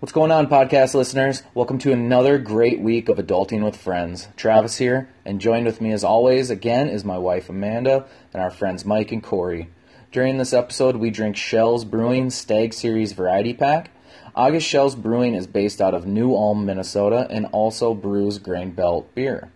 [0.00, 1.42] What's going on, podcast listeners?
[1.54, 4.28] Welcome to another great week of Adulting with Friends.
[4.36, 8.52] Travis here, and joined with me as always again is my wife Amanda and our
[8.52, 9.70] friends Mike and Corey.
[10.12, 13.90] During this episode, we drink Schell's Brewing Stag Series Variety Pack.
[14.36, 19.12] August Schell's Brewing is based out of New Ulm, Minnesota, and also brews Grain Belt
[19.16, 19.50] beer.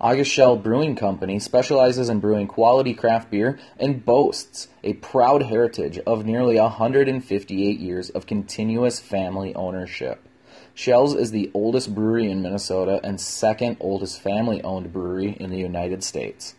[0.00, 5.98] August Schell Brewing Company specializes in brewing quality craft beer and boasts a proud heritage
[6.06, 10.26] of nearly 158 years of continuous family ownership.
[10.74, 15.58] Schell's is the oldest brewery in Minnesota and second oldest family owned brewery in the
[15.58, 16.54] United States.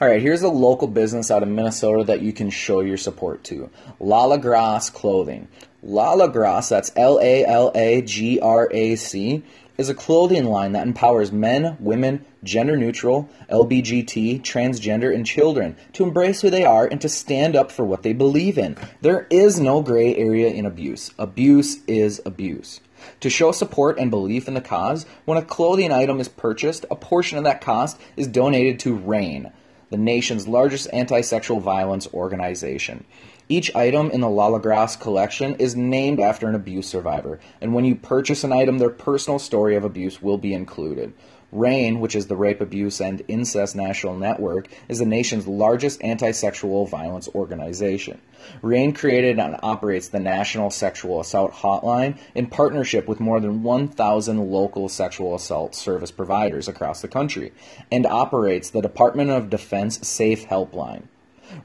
[0.00, 3.44] All right, here's a local business out of Minnesota that you can show your support
[3.44, 3.70] to
[4.00, 5.46] Lala Grass Clothing.
[5.84, 9.44] Lala Grass, that's L A L A G R A C,
[9.76, 16.04] is a clothing line that empowers men, women, gender neutral, LBGT, transgender, and children to
[16.04, 18.76] embrace who they are and to stand up for what they believe in.
[19.00, 21.10] There is no gray area in abuse.
[21.18, 22.80] Abuse is abuse.
[23.20, 26.96] To show support and belief in the cause, when a clothing item is purchased, a
[26.96, 29.52] portion of that cost is donated to RAINN,
[29.90, 33.04] the nation's largest anti sexual violence organization.
[33.46, 37.84] Each item in the Lala Grass collection is named after an abuse survivor, and when
[37.84, 41.12] you purchase an item, their personal story of abuse will be included.
[41.52, 46.30] RAINN, which is the Rape, Abuse, and Incest National Network, is the nation's largest anti
[46.30, 48.20] sexual violence organization.
[48.62, 54.50] RAINN created and operates the National Sexual Assault Hotline in partnership with more than 1,000
[54.50, 57.52] local sexual assault service providers across the country
[57.92, 61.04] and operates the Department of Defense Safe Helpline.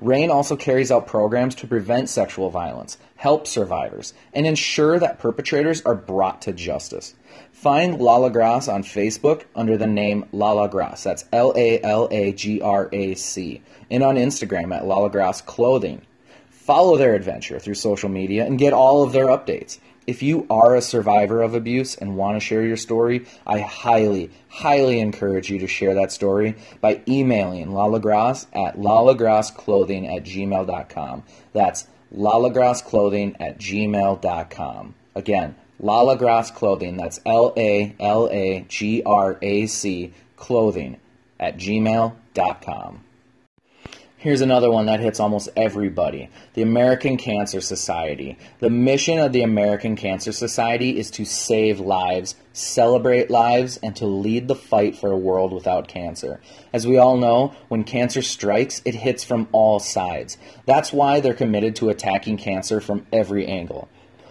[0.02, 5.82] RAINN also carries out programs to prevent sexual violence, help survivors, and ensure that perpetrators
[5.84, 7.16] are brought to justice.
[7.52, 11.04] Find Lala Grass on Facebook under the name Lala Grass.
[11.04, 13.62] That's L A L A G R A C.
[13.92, 16.02] And on Instagram at Lala Grass Clothing.
[16.50, 19.80] Follow their adventure through social media and get all of their updates.
[20.10, 24.32] If you are a survivor of abuse and want to share your story, I highly,
[24.48, 31.24] highly encourage you to share that story by emailing lalagrass at lalagrassclothing at gmail.com.
[31.54, 34.96] That's lalagrassclothing at gmail.com.
[35.14, 40.98] Again, Lalagrass Clothing, that's L A L A G R A C clothing
[41.40, 43.04] at gmail.com.
[44.22, 48.38] Here's another one that hits almost everybody the American Cancer Society.
[48.60, 54.06] The mission of the American Cancer Society is to save lives, celebrate lives, and to
[54.06, 56.42] lead the fight for a world without cancer.
[56.74, 60.38] As we all know, when cancer strikes, it hits from all sides.
[60.66, 63.88] That's why they're committed to attacking cancer from every angle.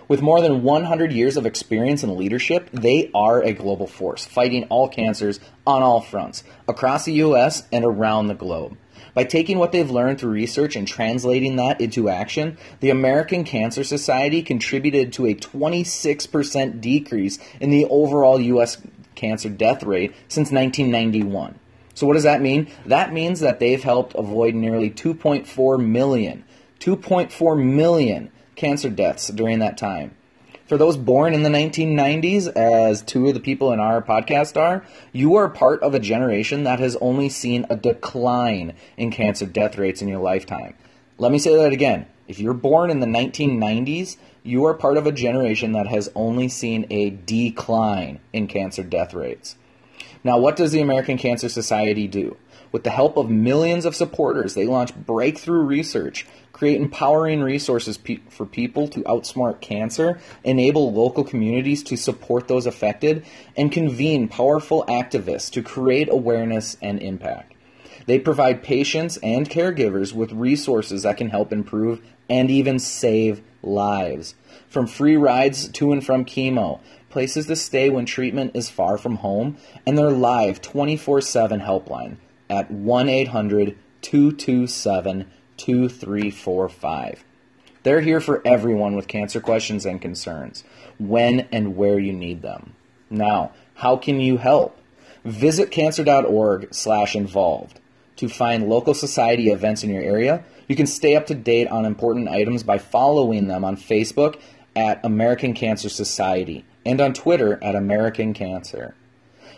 [0.06, 4.65] With more than 100 years of experience and leadership, they are a global force, fighting
[4.65, 7.62] all cancers on all fronts, across the U.S.
[7.72, 8.77] and around the globe.
[9.18, 13.82] By taking what they've learned through research and translating that into action, the American Cancer
[13.82, 18.80] Society contributed to a 26% decrease in the overall U.S.
[19.16, 21.58] cancer death rate since 1991.
[21.94, 22.70] So, what does that mean?
[22.86, 26.44] That means that they've helped avoid nearly 2.4 million,
[26.78, 30.14] 2.4 million cancer deaths during that time.
[30.68, 34.84] For those born in the 1990s, as two of the people in our podcast are,
[35.12, 39.78] you are part of a generation that has only seen a decline in cancer death
[39.78, 40.74] rates in your lifetime.
[41.16, 42.04] Let me say that again.
[42.26, 46.50] If you're born in the 1990s, you are part of a generation that has only
[46.50, 49.56] seen a decline in cancer death rates.
[50.22, 52.36] Now, what does the American Cancer Society do?
[52.72, 56.26] With the help of millions of supporters, they launch breakthrough research,
[56.58, 62.66] create empowering resources pe- for people to outsmart cancer, enable local communities to support those
[62.66, 63.24] affected,
[63.56, 67.54] and convene powerful activists to create awareness and impact.
[68.06, 74.34] They provide patients and caregivers with resources that can help improve and even save lives.
[74.68, 79.16] From free rides to and from chemo, places to stay when treatment is far from
[79.16, 82.16] home, and their live 24 7 helpline
[82.50, 87.24] at 1 800 227 2345.
[87.82, 90.64] They're here for everyone with cancer questions and concerns,
[90.98, 92.74] when and where you need them.
[93.10, 94.77] Now, how can you help?
[95.24, 97.80] Visit cancer.org slash involved
[98.16, 100.44] to find local society events in your area.
[100.66, 104.41] You can stay up to date on important items by following them on Facebook
[104.74, 108.94] at American Cancer Society and on Twitter at American Cancer.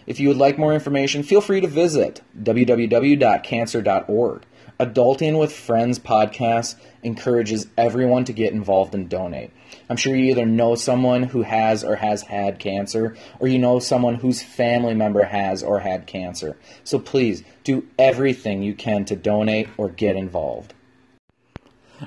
[0.07, 4.43] If you would like more information, feel free to visit www.cancer.org.
[4.81, 9.51] Adulting with Friends podcast encourages everyone to get involved and donate.
[9.91, 13.79] I'm sure you either know someone who has or has had cancer, or you know
[13.79, 16.57] someone whose family member has or had cancer.
[16.83, 20.73] So please do everything you can to donate or get involved.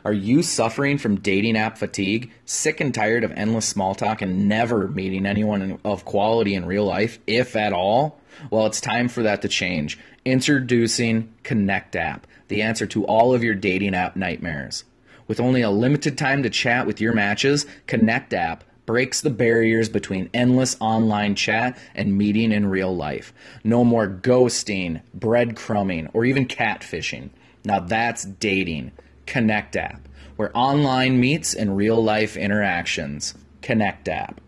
[0.04, 4.50] Are you suffering from dating app fatigue, sick and tired of endless small talk and
[4.50, 8.20] never meeting anyone of quality in real life, if at all?
[8.50, 10.00] Well, it's time for that to change.
[10.26, 14.84] Introducing Connect App, the answer to all of your dating app nightmares.
[15.28, 19.88] With only a limited time to chat with your matches, Connect App breaks the barriers
[19.88, 23.34] between endless online chat and meeting in real life.
[23.64, 27.30] No more ghosting, breadcrumbing, or even catfishing.
[27.64, 28.92] Now that's dating.
[29.26, 33.34] Connect App, where online meets and real life interactions.
[33.62, 34.42] Connect App.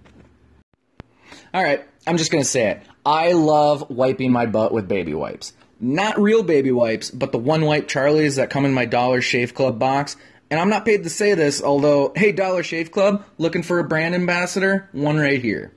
[1.53, 2.83] All right, I'm just going to say it.
[3.05, 5.53] I love wiping my butt with baby wipes.
[5.79, 9.53] Not real baby wipes, but the one wipe Charlies that come in my Dollar Shave
[9.53, 10.15] Club box.
[10.49, 13.83] And I'm not paid to say this, although, hey, Dollar Shave Club, looking for a
[13.83, 14.87] brand ambassador?
[14.93, 15.71] One right here.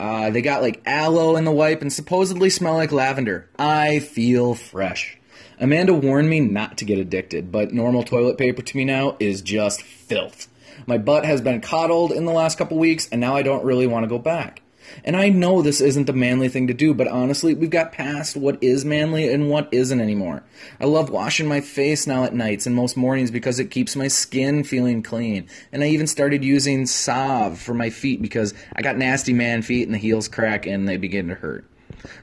[0.00, 3.48] Uh, they got like aloe in the wipe and supposedly smell like lavender.
[3.56, 5.18] I feel fresh.
[5.60, 9.42] Amanda warned me not to get addicted, but normal toilet paper to me now is
[9.42, 10.48] just filth.
[10.86, 13.86] My butt has been coddled in the last couple weeks, and now I don't really
[13.86, 14.62] want to go back.
[15.04, 18.36] And I know this isn't the manly thing to do, but honestly, we've got past
[18.36, 20.42] what is manly and what isn't anymore.
[20.80, 24.08] I love washing my face now at nights and most mornings because it keeps my
[24.08, 25.48] skin feeling clean.
[25.72, 29.86] And I even started using salve for my feet because I got nasty man feet
[29.86, 31.64] and the heels crack and they begin to hurt.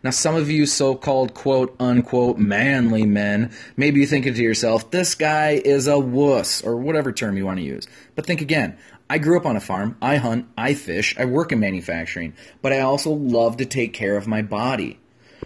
[0.04, 4.92] Now, some of you so called quote unquote manly men may be thinking to yourself,
[4.92, 7.88] this guy is a wuss, or whatever term you want to use.
[8.16, 8.77] But think again.
[9.09, 9.97] I grew up on a farm.
[10.01, 10.47] I hunt.
[10.57, 11.15] I fish.
[11.17, 12.33] I work in manufacturing.
[12.61, 15.00] But I also love to take care of my body.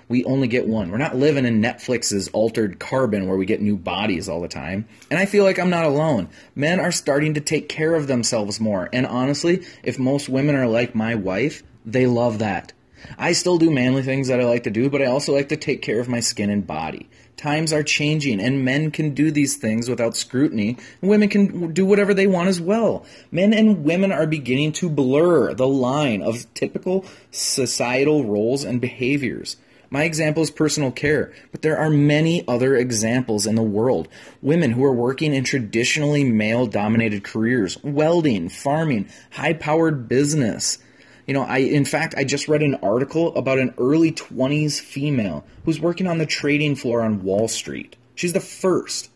[0.10, 0.92] We only get one.
[0.92, 4.88] We're not living in Netflix's altered carbon where we get new bodies all the time.
[5.10, 6.30] And I feel like I'm not alone.
[6.56, 8.89] Men are starting to take care of themselves more.
[8.92, 12.74] And honestly, if most women are like my wife, they love that.
[13.18, 15.57] I still do manly things that I like to do, but I also like to
[15.57, 17.10] take care of my skin and body.
[17.44, 20.78] Times are changing, and men can do these things without scrutiny.
[21.01, 23.06] Women can do whatever they want as well.
[23.34, 29.57] Men and women are beginning to blur the line of typical societal roles and behaviors.
[29.90, 34.07] My example is personal care, but there are many other examples in the world.
[34.42, 40.78] Women who are working in traditionally male dominated careers, welding, farming, high powered business.
[41.25, 45.46] You know, I in fact I just read an article about an early 20s female
[45.66, 47.96] who's working on the trading floor on Wall Street.
[48.16, 49.10] She's the first.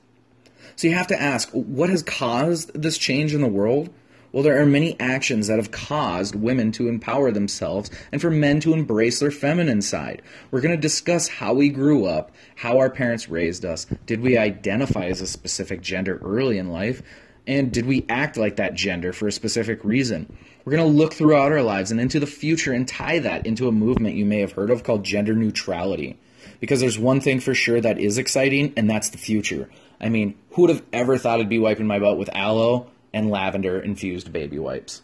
[0.75, 3.89] So you have to ask, what has caused this change in the world?
[4.31, 8.59] Well, there are many actions that have caused women to empower themselves and for men
[8.59, 10.21] to embrace their feminine side.
[10.51, 14.37] We're going to discuss how we grew up, how our parents raised us, did we
[14.37, 17.01] identify as a specific gender early in life,
[17.47, 20.37] and did we act like that gender for a specific reason?
[20.67, 23.69] We're going to look throughout our lives and into the future and tie that into
[23.69, 26.19] a movement you may have heard of called gender neutrality.
[26.59, 29.69] Because there's one thing for sure that is exciting, and that's the future.
[30.01, 33.29] I mean, who would have ever thought I'd be wiping my butt with aloe and
[33.29, 35.03] lavender infused baby wipes?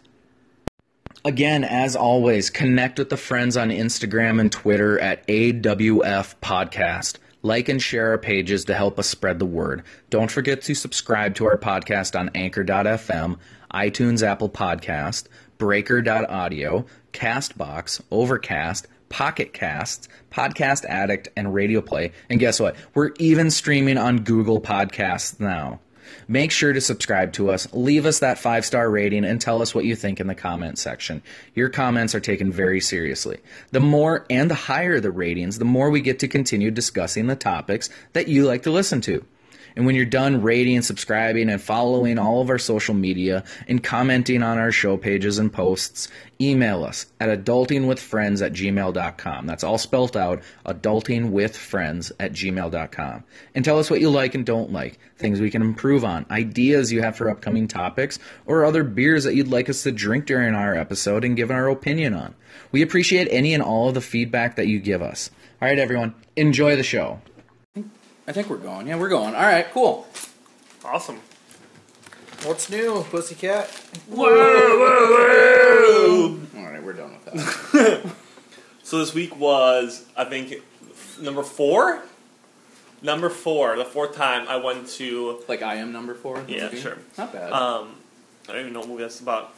[1.24, 7.16] Again, as always, connect with the friends on Instagram and Twitter at AWF Podcast.
[7.40, 9.82] Like and share our pages to help us spread the word.
[10.10, 13.38] Don't forget to subscribe to our podcast on Anchor.fm,
[13.74, 15.26] iTunes, Apple Podcast,
[15.58, 22.12] Breaker.audio, Castbox, Overcast, Pocket Casts, Podcast Addict, and Radio Play.
[22.28, 22.76] And guess what?
[22.94, 25.80] We're even streaming on Google Podcasts now.
[26.28, 29.74] Make sure to subscribe to us, leave us that five star rating, and tell us
[29.74, 31.22] what you think in the comment section.
[31.54, 33.38] Your comments are taken very seriously.
[33.70, 37.36] The more and the higher the ratings, the more we get to continue discussing the
[37.36, 39.24] topics that you like to listen to.
[39.76, 44.42] And when you're done rating, subscribing, and following all of our social media and commenting
[44.42, 46.08] on our show pages and posts,
[46.40, 49.46] email us at adultingwithfriends at gmail.com.
[49.46, 53.24] That's all spelt out, adultingwithfriends at gmail.com.
[53.54, 56.92] And tell us what you like and don't like, things we can improve on, ideas
[56.92, 60.54] you have for upcoming topics, or other beers that you'd like us to drink during
[60.54, 62.34] our episode and give our opinion on.
[62.72, 65.30] We appreciate any and all of the feedback that you give us.
[65.60, 67.20] All right, everyone, enjoy the show.
[68.26, 68.86] I think we're going.
[68.86, 69.34] Yeah, we're going.
[69.34, 70.06] All right, cool.
[70.84, 71.20] Awesome.
[72.44, 73.68] What's new, pussycat?
[74.08, 76.40] Whoa, whoa, whoa.
[76.58, 77.24] All right, we're done with
[77.72, 78.10] that.
[78.82, 80.54] so this week was, I think,
[81.20, 82.02] number four.
[83.02, 85.42] Number four, the fourth time I went to.
[85.48, 86.42] like I am number four.
[86.48, 86.80] Yeah, movie?
[86.80, 86.96] sure.
[87.18, 87.52] Not bad.
[87.52, 87.96] Um,
[88.48, 89.54] I don't even know what movie that's about,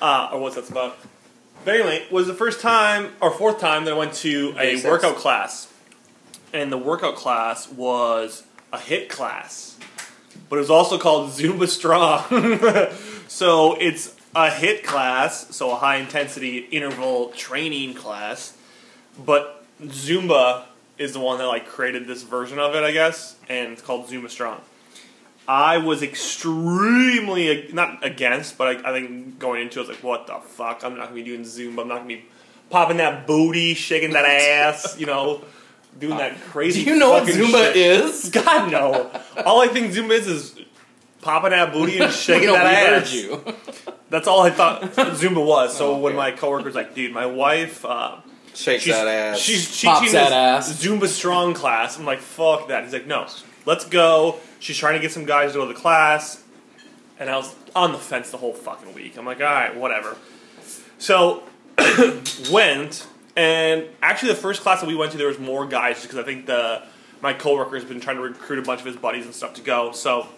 [0.00, 0.96] uh, or what that's about.
[1.64, 4.54] But anyway, it was the first time or fourth time that I went to a
[4.54, 4.88] Basics.
[4.88, 5.72] workout class,
[6.52, 9.76] and the workout class was a HIIT class,
[10.48, 12.24] but it was also called Zumba Strong.
[13.28, 18.56] so it's a HIIT class, so a high intensity interval training class,
[19.24, 20.64] but Zumba
[20.98, 24.08] is the one that like created this version of it, I guess, and it's called
[24.08, 24.60] Zumba Strong.
[25.48, 30.04] I was extremely not against, but I, I think going into it, I was like,
[30.04, 30.82] "What the fuck?
[30.82, 31.82] I'm not gonna be doing Zumba.
[31.82, 32.24] I'm not gonna be
[32.70, 35.42] popping that booty, shaking that ass, you know,
[35.98, 36.84] doing that crazy.
[36.84, 37.76] Do you know what Zumba shit.
[37.76, 38.30] is?
[38.32, 39.10] God no!
[39.44, 40.60] All I think Zumba is is
[41.22, 43.12] popping that booty and shaking No, that ass.
[43.14, 43.42] you.
[44.10, 45.76] That's all I thought Zumba was.
[45.76, 46.16] So Oh, when okay.
[46.16, 48.18] my coworker's like, "Dude, my wife." Uh,
[48.54, 49.38] Shake she's, that ass.
[49.38, 50.82] She's Pops teaching that ass.
[50.82, 51.98] Zumba strong class.
[51.98, 52.84] I'm like, fuck that.
[52.84, 53.26] He's like, no,
[53.66, 54.36] let's go.
[54.60, 56.42] She's trying to get some guys to go to the class,
[57.18, 59.18] and I was on the fence the whole fucking week.
[59.18, 60.16] I'm like, all right, whatever.
[60.96, 61.42] So
[62.50, 66.18] went, and actually, the first class that we went to, there was more guys because
[66.18, 66.82] I think the
[67.22, 69.92] my coworker's been trying to recruit a bunch of his buddies and stuff to go.
[69.92, 70.28] So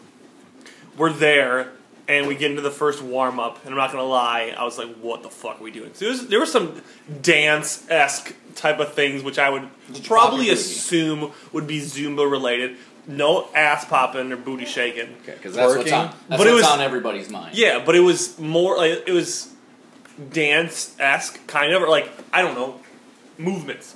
[0.97, 1.71] we're there,
[2.09, 4.79] and we get into the first warm up, and I'm not gonna lie, I was
[4.79, 6.81] like, "What the fuck are we doing?" So there was, there were some
[7.23, 10.61] dance esque type of things, which I would Did probably pop your booty?
[10.61, 12.77] assume would be Zumba related.
[13.07, 15.15] No ass popping or booty shaking.
[15.23, 16.07] Okay, because that's what's on.
[16.29, 17.57] That's But it what's was- on everybody's mind.
[17.57, 19.49] Yeah, but it was more like it was
[20.31, 22.81] dance esque kind of, or like I don't know,
[23.39, 23.95] movements.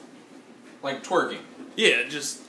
[0.82, 1.38] like twerking.
[1.76, 2.40] Yeah, just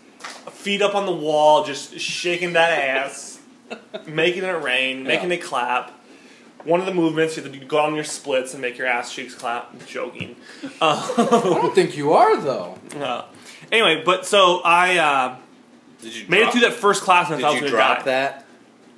[0.51, 3.39] feet up on the wall, just shaking that ass,
[4.07, 5.35] making it rain, making Yeah.
[5.38, 5.91] it clap.
[6.63, 9.13] One of the movements, you have to go on your splits and make your ass
[9.13, 9.69] cheeks clap.
[9.73, 10.35] I'm joking.
[10.81, 12.77] I don't think you are though.
[12.95, 13.25] Uh,
[13.71, 15.38] anyway, but so I uh,
[16.01, 17.71] Did you made drop, it through that first class and I thought I Did was
[17.71, 18.03] you going to drop die.
[18.05, 18.45] that?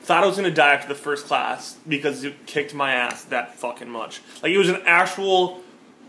[0.02, 3.24] Thought I was going to die after the first class because it kicked my ass
[3.26, 4.22] that fucking much.
[4.44, 5.62] Like it was an actual.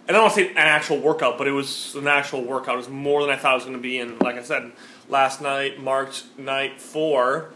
[0.09, 2.75] I don't want to say an actual workout, but it was an actual workout.
[2.75, 3.99] It was more than I thought it was going to be.
[3.99, 4.71] And like I said,
[5.09, 7.51] last night marked night four.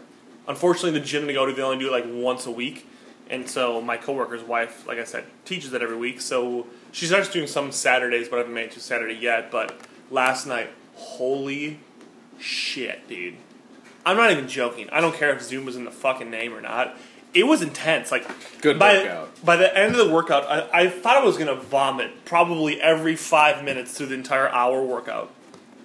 [0.47, 2.87] Unfortunately, the gym to go to, they only do it like once a week.
[3.29, 6.19] And so my coworker's wife, like I said, teaches it every week.
[6.19, 9.49] So she starts doing some Saturdays, but I haven't made it to Saturday yet.
[9.49, 9.79] But
[10.09, 11.79] last night, holy
[12.37, 13.35] shit, dude.
[14.05, 14.89] I'm not even joking.
[14.89, 16.97] I don't care if Zoom was in the fucking name or not.
[17.33, 18.11] It was intense.
[18.11, 18.25] Like
[18.61, 19.45] Good by, workout.
[19.45, 23.15] By the end of the workout, I, I thought I was gonna vomit probably every
[23.15, 25.31] five minutes through the entire hour workout.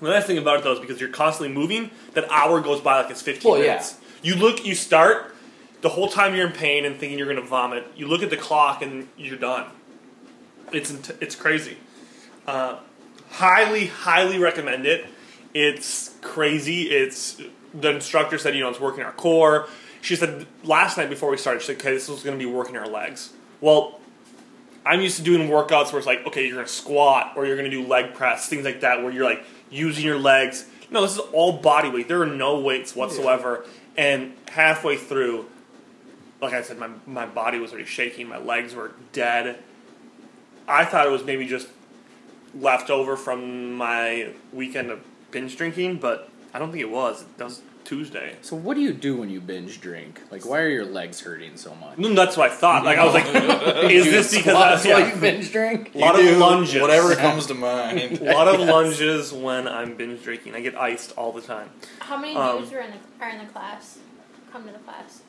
[0.01, 3.01] The nice thing about it though is because you're constantly moving, that hour goes by
[3.03, 3.67] like it's 15 Well, yeah.
[3.73, 3.97] minutes.
[4.23, 5.35] You look, you start,
[5.83, 7.87] the whole time you're in pain and thinking you're gonna vomit.
[7.97, 9.67] You look at the clock and you're done.
[10.73, 11.77] It's it's crazy.
[12.47, 12.79] Uh,
[13.31, 15.07] highly, highly recommend it.
[15.55, 16.91] It's crazy.
[16.91, 17.41] It's
[17.73, 19.69] the instructor said, you know, it's working our core.
[20.07, 22.49] She said last night before we started, she said, okay, this was going to be
[22.49, 23.33] working our legs.
[23.61, 24.01] Well,
[24.85, 27.57] I'm used to doing workouts where it's like, okay, you're going to squat or you're
[27.57, 30.65] going to do leg press, things like that, where you're like using your legs.
[30.93, 32.07] No, this is all body weight.
[32.07, 33.65] There are no weights whatsoever.
[33.97, 35.47] And halfway through,
[36.41, 38.29] like I said, my, my body was already shaking.
[38.29, 39.59] My legs were dead.
[40.69, 41.67] I thought it was maybe just
[42.55, 47.25] left over from my weekend of binge drinking, but I don't think it was.
[47.39, 48.37] That was Tuesday.
[48.43, 50.21] So what do you do when you binge drink?
[50.31, 51.97] Like, why are your legs hurting so much?
[51.99, 52.85] And that's what I thought.
[52.85, 53.27] Like I was like,
[53.91, 55.95] is this because I that's was, why yeah, you binge drink?
[55.95, 58.19] a lot You of lunges, Whatever comes to mind.
[58.21, 60.55] a lot of lunges when I'm binge drinking.
[60.55, 61.71] I get iced all the time.
[62.01, 63.99] How many Um, dudes are in the are in the class?
[64.53, 65.23] Come to the class.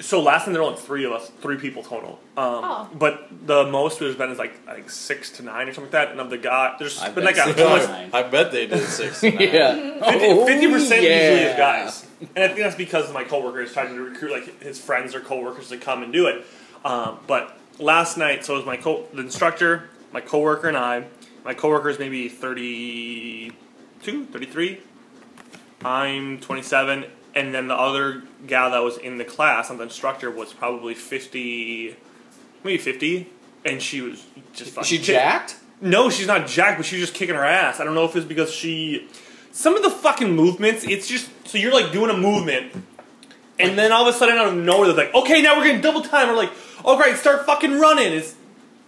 [0.00, 2.18] So last time there were only three of us, three people total.
[2.36, 2.88] Um, Oh.
[2.92, 6.10] But the most there's been is like like six to nine or something like that.
[6.10, 8.10] And of the guy, there's I've been been like a six to nine.
[8.12, 9.20] I bet they did six.
[9.20, 9.40] to nine.
[9.40, 9.74] yeah.
[10.46, 14.02] Fifty percent usually is guys, and I think that's because my coworker is trying to
[14.02, 16.44] recruit like his friends or coworkers to come and do it.
[16.84, 21.04] Um, but last night, so it was my co the instructor, my coworker, and I.
[21.44, 24.80] My coworker is maybe 32, 33.
[25.84, 30.30] I'm 27, and then the other gal that was in the class, and the instructor
[30.30, 31.96] was probably 50,
[32.62, 33.28] maybe 50,
[33.64, 35.56] and she was just fucking she jacked?
[35.80, 37.80] no, she's not jacked, but she's just kicking her ass.
[37.80, 39.08] I don't know if it's because she.
[39.52, 41.30] Some of the fucking movements, it's just.
[41.46, 42.72] So you're like doing a movement,
[43.58, 45.80] and then all of a sudden out of nowhere, they're like, okay, now we're getting
[45.80, 46.28] double time.
[46.28, 46.52] We're like,
[46.84, 48.12] oh, start fucking running.
[48.12, 48.34] It's.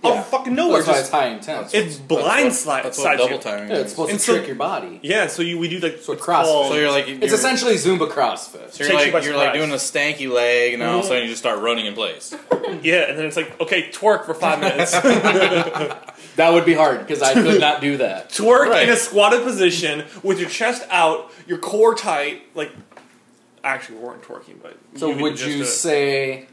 [0.05, 0.23] Oh, Yeah.
[0.23, 0.83] fucking nowhere.
[0.83, 1.75] That's why Just, it's high intense.
[1.75, 2.85] it's That's blind what- slide.
[2.85, 3.43] That's side what double you.
[3.43, 5.01] timing yeah, it's supposed And to so- trick your body.
[5.03, 6.45] Yeah, so you we do like So what's CrossFit.
[6.45, 8.73] called- So you're like It's you're- essentially Zumba CrossFit.
[8.73, 11.09] So you're like you're like doing a stanky leg, and all of a Mhm.
[11.09, 12.35] sudden you just start running in place.
[12.83, 14.95] yeah, and then it's like okay, twerk for five minutes.
[16.37, 18.29] That would be hard because I could not do that.
[18.31, 18.83] twerk Right.
[18.83, 22.43] in a squatted position with your chest out, your core tight.
[22.55, 22.73] Like,
[23.65, 25.67] actually, we weren't twerking, but So can would you do it.
[25.67, 26.47] say,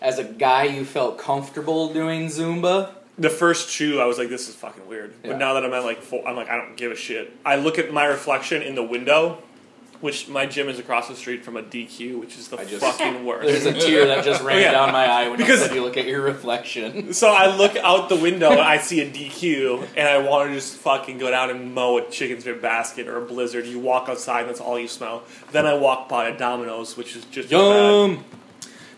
[0.00, 2.90] as a guy, you felt comfortable doing Zumba?
[3.18, 5.30] The first two, I was like, "This is fucking weird." Yeah.
[5.32, 7.32] But now that I'm at like, four, I'm like, I don't give a shit.
[7.44, 9.38] I look at my reflection in the window,
[10.00, 13.24] which my gym is across the street from a DQ, which is the just- fucking
[13.26, 13.48] worst.
[13.48, 14.70] There's a tear that just ran yeah.
[14.70, 17.12] down my eye when Because- you said you look at your reflection.
[17.12, 20.54] So I look out the window and I see a DQ, and I want to
[20.54, 23.66] just fucking go down and mow a chicken's strip basket or a blizzard.
[23.66, 25.24] You walk outside, and that's all you smell.
[25.50, 28.24] Then I walk by a Domino's, which is just as bad.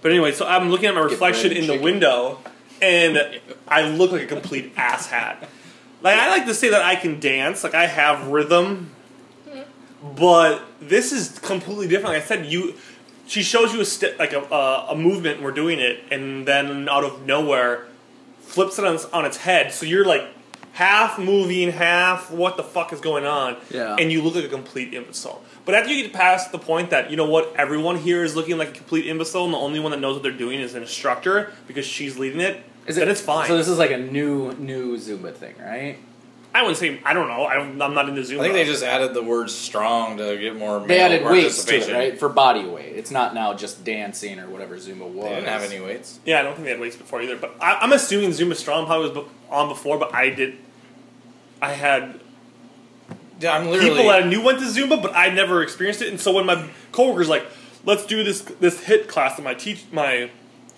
[0.02, 2.38] But anyway, so I'm looking at my reflection in the window,
[2.80, 5.46] and I look like a complete asshat.
[6.02, 8.90] Like I like to say that I can dance, like I have rhythm,
[10.02, 12.14] but this is completely different.
[12.14, 12.74] Like I said, you,
[13.26, 16.48] she shows you a st- like a, a a movement, and we're doing it, and
[16.48, 17.86] then out of nowhere,
[18.40, 19.72] flips it on on its head.
[19.72, 20.26] So you're like
[20.72, 23.96] half moving, half what the fuck is going on, Yeah.
[23.98, 25.42] and you look like a complete imbecile.
[25.64, 28.56] But after you get past the point that you know what everyone here is looking
[28.58, 30.82] like a complete imbecile, and the only one that knows what they're doing is an
[30.82, 33.46] instructor because she's leading it, Is then it- it's fine.
[33.46, 35.98] So this is like a new new Zumba thing, right?
[36.52, 37.44] I wouldn't say I don't know.
[37.46, 38.40] I don't, I'm not into Zumba.
[38.40, 40.80] I think they just added the word strong to get more.
[40.80, 42.18] They added weights to it, right?
[42.18, 42.96] For body weight.
[42.96, 45.24] It's not now just dancing or whatever Zumba was.
[45.28, 46.18] They didn't have any weights.
[46.24, 47.36] yeah, I don't think they had weights before either.
[47.36, 50.56] But I, I'm assuming Zumba Strong probably was on before, but I did.
[51.62, 52.18] I had
[53.38, 53.90] Yeah, I'm literally.
[53.90, 56.08] people that I knew went to Zumba, but I never experienced it.
[56.08, 57.44] And so when my coworkers like,
[57.84, 60.30] let's do this this HIIT class that my teach my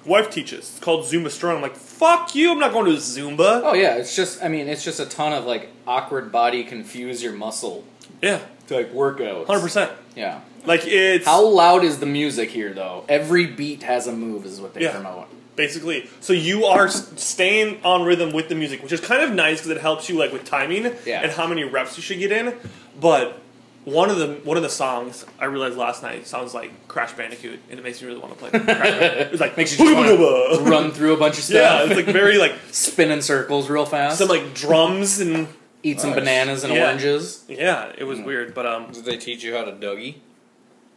[0.05, 0.61] wife teaches.
[0.71, 1.57] It's called Zumba Strong.
[1.57, 2.53] I'm like, fuck you!
[2.53, 3.63] I'm not going to Zumba.
[3.65, 7.23] Oh yeah, it's just I mean it's just a ton of like awkward body confuse
[7.23, 7.85] your muscle
[8.21, 8.41] Yeah,
[8.71, 9.47] like workouts.
[9.47, 9.93] hundred percent.
[10.17, 10.41] Yeah.
[10.65, 13.05] Like it's How loud is the music here though?
[13.09, 14.93] Every beat has a move is what they Yeah.
[14.93, 15.27] promote.
[15.57, 16.09] basically.
[16.21, 19.59] So you are s- staying on rhythm with the music, which is kind of nice
[19.59, 21.21] because it helps you like with timing Yeah.
[21.23, 22.55] and how many reps you should get in.
[22.99, 23.39] But
[23.85, 27.59] one of the one of the songs I realized last night sounds like Crash Bandicoot,
[27.71, 28.51] and it makes me really want to play.
[28.51, 28.65] Crash
[28.99, 29.33] Bandicoot.
[29.33, 30.61] It's like Makes you.
[30.71, 31.55] Run through a bunch of stuff.
[31.57, 31.91] Yeah, stuff.
[31.99, 34.19] it's like very like spin in circles real fast.
[34.19, 35.49] some like drums and
[35.85, 36.19] Eat some Nice.
[36.21, 36.85] bananas and Yeah.
[36.87, 37.45] oranges.
[37.49, 38.07] yeah, it Mm.
[38.07, 38.55] was weird.
[38.55, 40.15] But um, Did they teach you how to Dougie?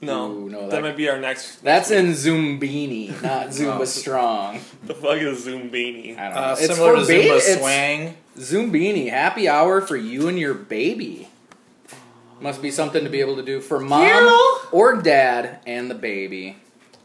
[0.01, 1.63] no, Ooh, no, that, that- might be our next.
[1.63, 3.85] That's in Zumbini, not Zumba Oh.
[3.85, 4.59] Strong.
[4.83, 6.15] The fuck is Zumbini?
[6.19, 6.41] I don't know.
[6.41, 7.29] Uh, it's similar for to baby.
[7.29, 8.15] Zumba It's Swang.
[8.37, 11.29] Zumbini, happy hour for you and your baby.
[12.39, 14.59] Must be something to be able to do for mom You?
[14.71, 16.57] or dad and the baby.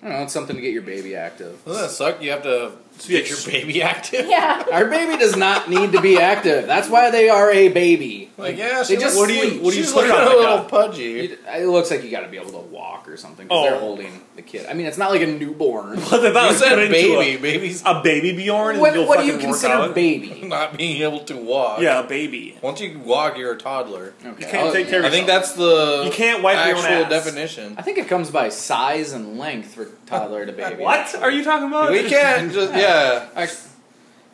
[0.03, 1.63] I don't know, it's something to get your baby active.
[1.65, 2.23] Doesn't that suck?
[2.23, 2.73] You have to
[3.09, 4.27] get your baby active.
[4.27, 4.65] Yeah.
[4.73, 6.67] Our baby does not need to be active.
[6.67, 8.31] That's why they are a baby.
[8.37, 9.63] Like yeah, They just what do you?
[9.63, 11.03] What do you She's looking looking a like little pudgy?
[11.03, 13.65] You- It looks like you got to be able to walk or something Oh.
[13.65, 14.65] they're holding the kid.
[14.67, 15.97] I mean, it's not like a newborn.
[16.11, 17.35] But they thought You it was said put into baby.
[17.37, 18.73] A, Baby's a baby Bjorn.
[18.77, 19.95] and What, you'll what do you consider out.
[19.95, 20.41] baby?
[20.47, 21.81] not being able to walk.
[21.81, 22.57] Yeah, a baby.
[22.63, 24.15] Once you walk, you're a toddler.
[24.25, 24.29] Okay.
[24.45, 26.85] You can't I'll- take care of I think that's the You can't wipe your own
[26.85, 27.11] ass.
[27.11, 27.75] definition.
[27.77, 30.83] I think it comes by size and length for toddler to baby.
[30.83, 31.91] What are you talking about?
[31.91, 32.90] We can't just yeah.
[33.37, 33.69] I, If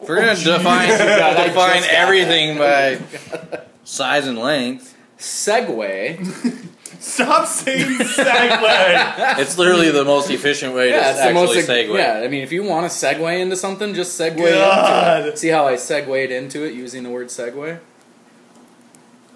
[0.01, 2.99] we're gonna oh, define God, define everything by
[3.85, 4.95] size and length.
[5.19, 6.67] Segue.
[7.01, 9.39] Stop saying segue.
[9.39, 11.69] It's literally the most efficient way Yeah, to it's the actually most.
[11.69, 11.95] segue.
[11.99, 15.19] Yeah, I mean, if you want to segue into something, just segue God.
[15.21, 15.39] into it.
[15.39, 17.79] See how I segued into it using the word segue?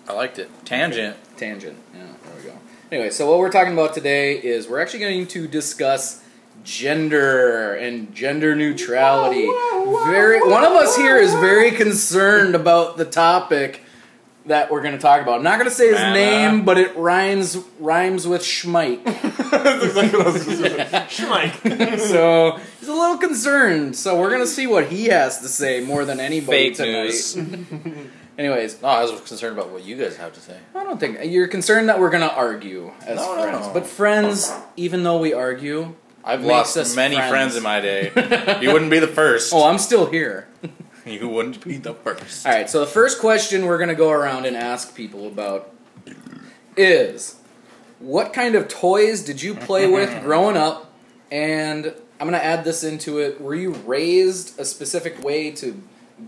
[0.09, 0.51] I liked it.
[0.65, 1.17] Tangent.
[1.37, 1.77] Tangent.
[1.95, 2.59] Yeah, there we go.
[2.91, 6.23] Anyway, so what we're talking about today is we're actually going to discuss
[6.65, 9.47] gender and gender neutrality.
[10.11, 13.83] Very one of us here is very concerned about the topic
[14.47, 15.35] that we're going to talk about.
[15.37, 16.13] I'm not going to say his Uh-huh.
[16.15, 19.03] name, but it rhymes rhymes with Schmike.
[21.09, 21.99] Schmike.
[22.01, 23.97] so he's a little concerned.
[23.97, 27.05] So we're going to see what he has to say more than anybody Fake tonight.
[27.05, 27.37] news.
[28.39, 30.57] Anyways, No, I was concerned about what you guys have to say.
[30.75, 33.67] I don't think you're concerned that we're going to argue as No, no, friends.
[33.67, 33.73] no.
[33.75, 35.95] But friends, even though we argue,
[36.25, 37.31] I've lost many friends.
[37.31, 37.57] friends.
[37.57, 38.59] in my day.
[38.61, 39.53] you wouldn't be the first.
[39.55, 40.49] oh, I'm still here.
[41.07, 42.47] You wouldn't be the first.
[42.47, 45.73] All right, so the first question we're going to go around and ask people about
[46.77, 47.37] is
[48.01, 50.93] what kind of toys did you play with growing up?
[51.33, 53.41] And I'm going to add this into it.
[53.41, 55.83] Were you raised a specific way to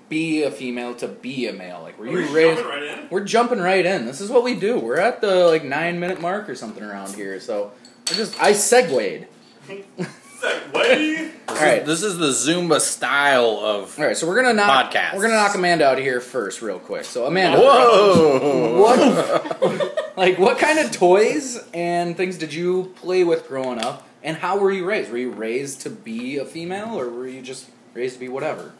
[0.09, 1.83] be a female, to be a male?
[1.83, 2.63] Like, were you raised.
[2.65, 3.09] right in?
[3.11, 4.07] We're jumping right in.
[4.07, 4.79] This is what we do.
[4.79, 7.39] We're at the like nine minute mark or something around here.
[7.41, 7.73] So
[8.11, 9.27] we're just I segued.
[9.66, 11.31] Segue.
[11.48, 11.85] All right.
[11.87, 13.98] This is the Zumba style of.
[13.98, 15.14] All right, so we're gonna knock Podcasts.
[15.14, 17.05] we're gonna knock Amanda out of here first, real quick.
[17.05, 18.81] So Amanda, Whoa!
[18.81, 24.37] what like what kind of toys and things did you play with growing up, and
[24.37, 25.11] how were you raised?
[25.12, 28.72] Were you raised to be a female, or were you just raised to be whatever?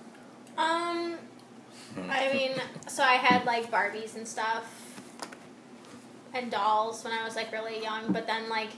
[0.59, 1.17] Um,
[2.11, 2.53] I mean,
[2.89, 4.65] so I had like Barbies and stuff
[6.35, 8.71] and dolls when I was like really young, but then like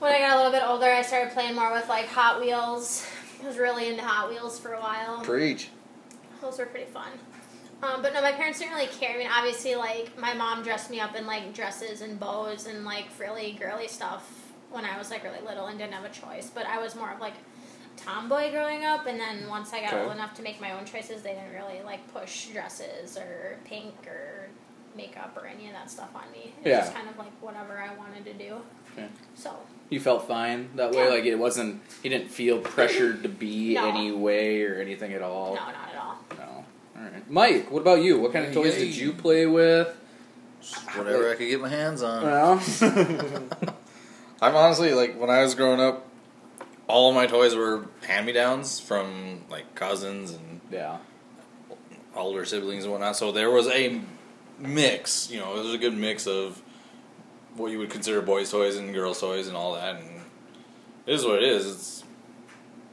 [0.00, 3.06] when I got a little bit older, I started playing more with like Hot Wheels.
[3.42, 5.22] I was really into Hot Wheels for a while.
[5.22, 5.68] Preach.
[6.40, 7.08] Those were pretty fun.
[7.82, 9.14] Um, but no, my parents didn't really care.
[9.14, 12.84] I mean, obviously, like my mom dressed me up in like dresses and bows and
[12.84, 16.50] like frilly, girly stuff when I was like really little and didn't have a choice.
[16.52, 17.34] But I was more of like
[17.96, 20.02] tomboy growing up, and then once I got Okay.
[20.02, 23.94] old enough to make my own choices, they didn't really like push dresses or pink
[24.06, 24.48] or
[24.96, 26.52] makeup or any of that stuff on me.
[26.64, 28.56] It was just kind of like whatever I wanted to do.
[28.92, 29.08] Okay.
[29.34, 29.56] So
[29.88, 31.04] You felt fine that way?
[31.04, 31.10] Yeah.
[31.10, 33.88] Like it wasn't, you didn't feel pressured to be No.
[33.88, 35.54] any way or anything at all?
[35.54, 36.18] no, not at all.
[36.38, 36.64] No.
[37.02, 37.30] Alright.
[37.30, 38.20] Mike, what about you?
[38.20, 39.96] What kind of toys did you play with?
[40.94, 42.22] Whatever I could get my hands on.
[42.22, 42.62] Well,
[44.42, 46.06] I'm honestly like when I was growing up,
[46.86, 50.98] all of my toys were hand me downs from like cousins and yeah.
[52.14, 53.16] older siblings and whatnot.
[53.16, 54.00] So there was a
[54.58, 56.60] mix, you know, it was a good mix of
[57.56, 59.96] what you would consider boys' toys and girls' toys and all that.
[59.96, 60.20] And
[61.06, 61.66] it is what it is.
[61.66, 62.04] It's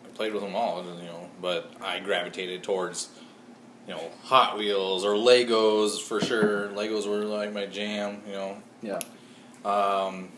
[0.05, 3.09] I played with them all, you know, but I gravitated towards
[3.87, 6.69] you know Hot Wheels or Legos for sure.
[6.69, 8.57] Legos were like my jam, you know.
[8.81, 8.99] Yeah.
[9.65, 10.29] Um,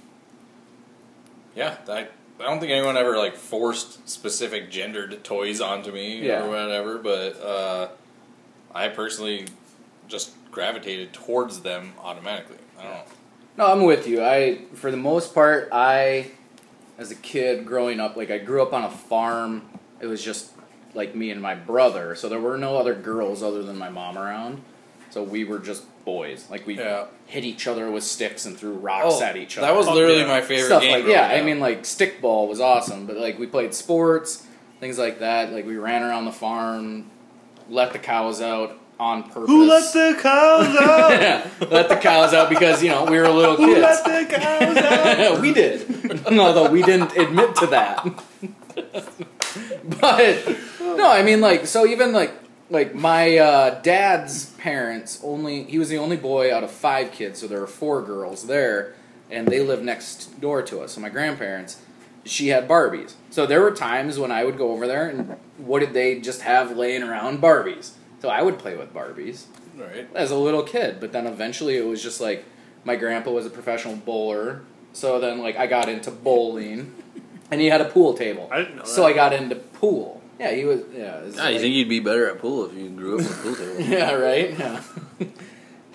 [1.56, 2.08] yeah, I,
[2.40, 6.46] I don't think anyone ever like forced specific gendered toys onto me Yeah.
[6.46, 7.88] or whatever, but uh,
[8.74, 9.46] I personally
[10.08, 12.58] just gravitated towards them automatically.
[12.80, 13.04] I don't know.
[13.58, 14.24] No, I'm with you.
[14.24, 16.32] I, for the most part, I,
[16.98, 19.64] as a kid growing up, like I grew up on a farm.
[20.00, 20.52] It was just
[20.94, 24.18] like me and my brother, so there were no other girls other than my mom
[24.18, 24.62] around.
[25.12, 26.48] So we were just boys.
[26.50, 27.06] Like we Yeah.
[27.26, 29.68] hit each other with sticks and threw rocks oh, at each other.
[29.68, 30.28] Oh, that was Oh, literally yeah.
[30.28, 30.92] my favorite stuff game.
[30.94, 31.28] like yeah.
[31.28, 31.46] growing I up.
[31.46, 34.46] mean, like stickball was awesome, but like we played sports,
[34.80, 35.52] things like that.
[35.52, 37.10] Like we ran around the farm,
[37.70, 39.48] let the cows out on purpose.
[39.50, 41.12] Who let the cows out?
[41.12, 43.82] yeah, let the cows out because you know we were little Who kids.
[43.82, 45.42] let the cows out?
[45.42, 48.04] we did, although we didn't admit to that.
[50.02, 52.34] but no, I mean like so even like
[52.70, 57.40] like my uh, dad's parents only he was the only boy out of five kids,
[57.40, 58.94] so there were four girls there,
[59.32, 60.94] and they lived next door to us.
[60.94, 61.82] So my grandparents,
[62.26, 63.14] she had Barbies.
[63.30, 66.42] So there were times when I would go over there and what did they just
[66.42, 67.92] have laying around Barbies?
[68.20, 69.46] So I would play with Barbies
[69.78, 70.08] right.
[70.14, 72.46] as a little kid, but then eventually it was just like
[72.84, 74.62] my grandpa was a professional bowler,
[74.94, 76.94] so then like I got into bowling,
[77.52, 78.50] and he had a pool table.
[78.52, 79.08] I didn't know So that.
[79.08, 80.22] I got into pool.
[80.40, 80.82] Yeah, he was.
[80.94, 83.18] Yeah, it was you like- think you'd be better at pool if you grew up
[83.20, 83.82] with a pool table?
[83.98, 84.58] yeah, right.
[84.58, 84.84] Yeah.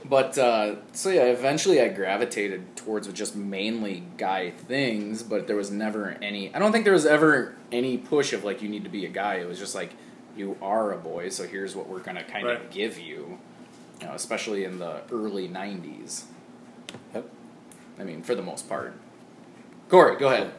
[0.04, 5.70] but uh, so yeah, eventually I gravitated towards just mainly guy things, but there was
[5.70, 6.54] never any.
[6.54, 9.10] I don't think there was ever any push of like you need to be a
[9.10, 9.36] guy.
[9.36, 9.94] It was just like
[10.36, 12.70] you are a boy, so here's what we're gonna kind of Right.
[12.70, 13.38] give you.
[14.00, 16.24] You know, especially in the early '90s.
[17.14, 17.28] Yep.
[17.98, 18.92] I mean, for the most part.
[19.88, 20.52] Corey, go ahead.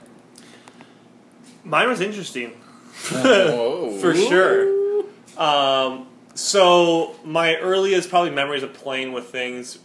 [1.64, 2.52] Mine was interesting.
[2.94, 5.04] For sure.
[5.38, 9.80] Um, so my earliest probably memories of playing with things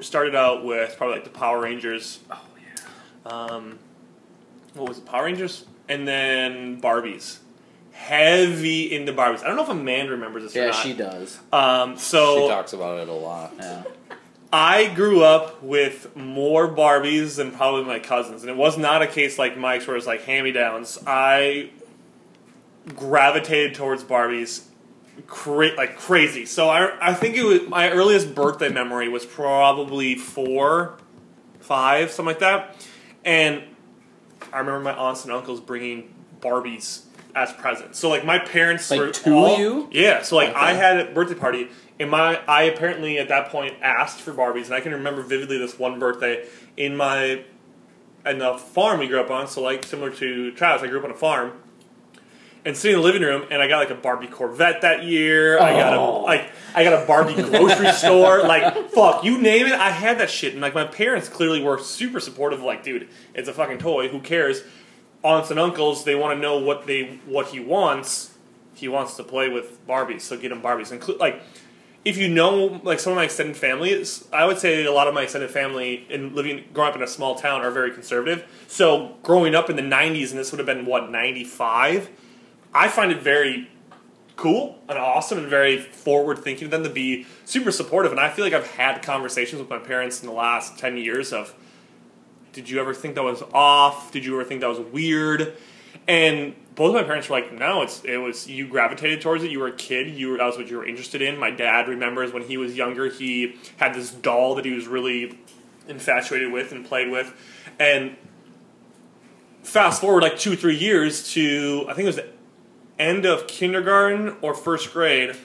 [0.00, 2.18] started out with probably like the Power Rangers.
[2.30, 3.30] Oh yeah.
[3.30, 3.78] Um,
[4.74, 5.06] what was it?
[5.06, 7.38] Power Rangers, and then Barbies.
[7.98, 9.42] Heavy into Barbies.
[9.42, 10.74] I don't know if Amanda remembers this or Yeah, not.
[10.76, 11.38] she does.
[11.52, 13.52] Um, so she talks about it a lot.
[13.58, 13.82] Yeah.
[14.50, 19.06] I grew up with more Barbies than probably my cousins, and it was not a
[19.06, 20.98] case like Mike's where it was like hand me downs.
[21.06, 21.70] I
[22.96, 24.64] gravitated towards Barbies
[25.26, 26.46] cra- like crazy.
[26.46, 30.96] So I I think it was my earliest birthday memory was probably four,
[31.60, 32.74] five, something like that,
[33.24, 33.62] and
[34.52, 37.02] I remember my aunts and uncles bringing Barbies
[37.42, 37.98] as presents.
[37.98, 39.88] So like my parents Like were to all- you?
[39.92, 40.22] Yeah.
[40.22, 41.68] So like I had a birthday party,
[42.00, 45.58] and my I apparently at that point asked for Barbies, and I can remember vividly
[45.58, 46.46] this one birthday
[46.76, 47.42] in my
[48.26, 49.46] in the farm we grew up on.
[49.48, 51.52] So like similar to Travis, I grew up on a farm.
[52.64, 55.58] And sitting in the living room, and I got like a Barbie Corvette that year.
[55.58, 56.20] I got a Oh.
[56.24, 58.42] like I got a Barbie grocery store.
[58.42, 60.52] Like fuck, you name it, I had that shit.
[60.52, 62.60] And like my parents clearly were super supportive.
[62.62, 64.08] Like, dude, it's a fucking toy.
[64.08, 64.62] Who cares?
[65.24, 68.34] Aunts and uncles, they want to know what they what he wants.
[68.74, 70.92] He wants to play with Barbies, so get him Barbies.
[70.92, 71.42] Include like
[72.04, 75.14] if you know like some of my extended family I would say a lot of
[75.14, 78.46] my extended family in living growing up in a small town are very conservative.
[78.68, 82.08] So growing up in the nineties and this would have been what, ninety five,
[82.72, 83.68] I find it very
[84.36, 88.30] cool and awesome and very forward thinking of them to be super supportive and I
[88.30, 91.56] feel like I've had conversations with my parents in the last ten years of
[92.58, 94.10] did you ever think that was off?
[94.10, 95.56] Did you ever think that was weird?
[96.08, 99.52] And both my parents were like, no, it's it was you gravitated towards it.
[99.52, 100.08] You were a kid.
[100.08, 101.38] You were, that was what you were interested in.
[101.38, 105.38] My dad remembers when he was younger, he had this doll that he was really
[105.86, 107.32] infatuated with and played with.
[107.78, 108.16] And
[109.62, 112.28] fast forward like two three years to I think it was the
[112.98, 115.36] end of kindergarten or first grade.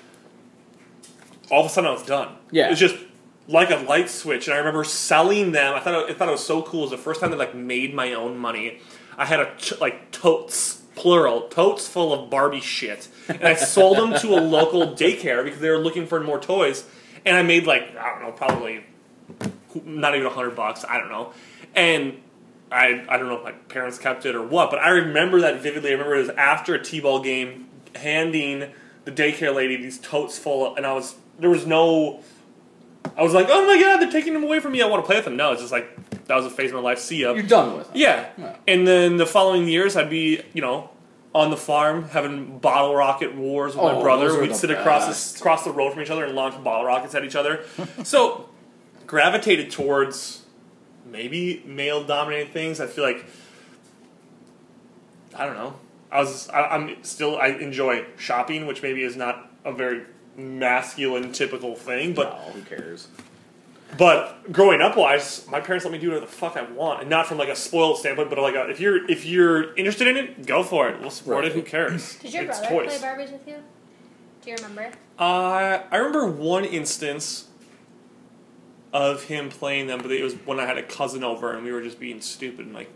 [1.52, 2.36] all of a sudden I was done.
[2.50, 2.68] Yeah.
[2.68, 2.96] it was just
[3.48, 5.74] like a light switch, and I remember selling them.
[5.74, 6.82] I thought I thought it was so cool.
[6.82, 8.80] It was the first time that like made my own money.
[9.18, 14.20] I had a like totes plural totes full of Barbie shit, and I sold them
[14.20, 16.86] to a local daycare because they were looking for more toys,
[17.26, 18.86] and I made like I don't know probably
[19.84, 20.86] not even a hundred bucks.
[20.88, 21.34] I don't know,
[21.76, 22.20] and.
[22.72, 25.62] I, I don't know if my parents kept it or what, but I remember that
[25.62, 25.92] vividly.
[25.92, 28.72] I remember it was after a T-ball game, handing
[29.06, 32.22] the daycare lady these totes full, and I was there was no.
[33.16, 34.82] I was like, oh my god, they're taking them away from me.
[34.82, 35.36] I want to play with them.
[35.36, 35.88] No, it's just like
[36.26, 37.00] that was a phase of my life.
[37.00, 37.34] See ya.
[37.34, 37.96] You're done with it.
[37.98, 38.30] Yeah.
[38.38, 38.56] Yeah.
[38.68, 40.90] And then the following years, I'd be, you know,
[41.36, 44.40] on the farm having bottle rocket wars with Oh, my brother.
[44.40, 47.24] We'd sit across the, across the road from each other and launch bottle rockets at
[47.26, 47.64] each other.
[48.04, 48.50] so,
[49.08, 50.44] gravitated towards
[51.06, 52.80] maybe male dominated things.
[52.80, 53.26] I feel like,
[55.36, 55.76] I don't know.
[56.12, 60.04] I was, I, I'm still, I enjoy shopping, which maybe is not a very
[60.36, 63.08] masculine typical thing, but No, who cares?
[63.98, 67.10] but growing up wise, my parents let me do whatever the fuck I want, and
[67.10, 70.18] not from like a spoiled standpoint, but like a, if you're if you're interested in
[70.18, 71.00] it, go for it.
[71.00, 71.52] We'll support it.
[71.54, 72.16] Who cares?
[72.18, 72.98] Did your It's brother toys.
[72.98, 73.56] play Barbies with you?
[74.42, 74.92] Do you remember?
[75.20, 77.48] Uh, I remember one instance
[78.92, 81.72] of him playing them, but it was when I had a cousin over and we
[81.72, 82.90] were just being stupid and like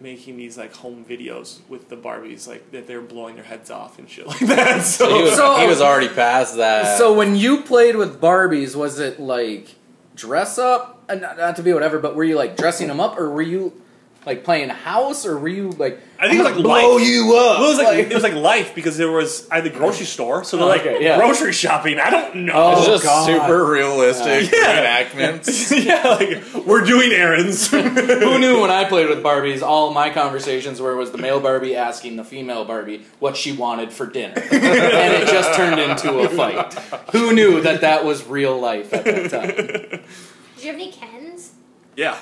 [0.00, 3.98] making these like home videos with the Barbies, like that they're blowing their heads off
[3.98, 4.82] and shit like that.
[4.82, 6.98] So, He was, So- he was already past that.
[6.98, 9.74] So when you played with Barbies, was it like
[10.14, 11.02] dress up?
[11.08, 13.42] Uh, Not, not to be whatever, but were you like dressing them up, or were
[13.42, 13.80] you
[14.26, 16.00] like playing house, or were you like?
[16.18, 17.06] I think it was like blow life.
[17.06, 17.58] you up.
[17.60, 19.70] Well, it was like, Like- it was like life because there was I had the
[19.70, 21.16] grocery store, so they're Oh, like okay, yeah.
[21.18, 21.98] grocery shopping.
[22.00, 22.52] I don't know.
[22.54, 23.26] Oh, it's just God.
[23.26, 25.04] super realistic Yeah.
[25.04, 25.84] reenactments.
[25.84, 27.68] yeah, like we're doing errands.
[27.70, 29.62] Who knew when I played with Barbies?
[29.62, 33.92] All my conversations were was the male Barbie asking the female Barbie what she wanted
[33.92, 36.72] for dinner, and it just turned into a fight.
[37.12, 39.54] Who knew that that was real life at that time?
[39.54, 41.52] Did you have any Kens?
[41.94, 42.18] Yeah,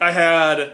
[0.00, 0.72] I had.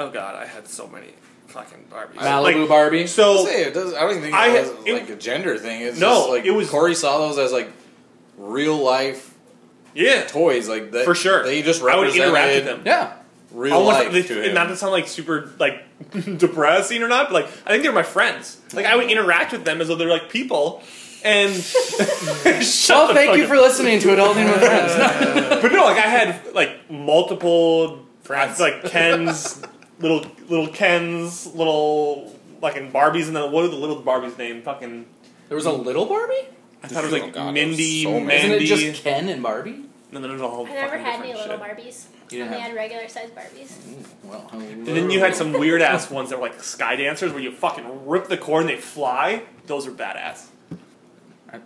[0.00, 1.08] Oh god, I had so many
[1.48, 2.14] fucking Barbies.
[2.16, 3.06] Malibu Like, Barbie.
[3.06, 5.16] So Say, it does, I don't even think I it had- was it- like a
[5.16, 5.82] gender thing.
[5.82, 7.70] It's No, just like it was- Corey saw those as like
[8.38, 9.34] real life
[9.94, 11.42] yeah, toys, like that, for sure.
[11.44, 12.82] They just I would interact with them.
[12.86, 13.12] Yeah.
[13.52, 14.54] real Almost, life they- to him.
[14.54, 15.82] not to sound like super like
[16.38, 18.58] depressing or not, but like I think they're my friends.
[18.72, 20.82] Like I would interact with them as though they're like people.
[21.22, 22.08] And Shut
[22.88, 23.48] Well, the thank fuck you up.
[23.50, 25.60] for listening to Adulting with Friends.
[25.62, 29.60] But no, like I had like multiple friends, like Ken's
[30.00, 34.62] little little Ken's little like in Barbies, and then what are the little Barbies' name?
[34.62, 35.06] Fucking
[35.48, 36.48] There was a little Barbie.
[36.82, 38.38] I thought it was like Oh, God, Mindy, was so many.
[38.38, 39.84] Isn't it just Ken and Barbie?
[40.12, 41.76] and then there's all I never fucking had any different little shit.
[41.78, 42.06] Barbies.
[42.32, 44.04] You I didn't only had regular sized Barbies.
[44.24, 47.40] Well, And then you had some weird ass ones that were like sky dancers, where
[47.40, 49.42] you fucking rip the cord and they fly.
[49.66, 50.46] Those are badass.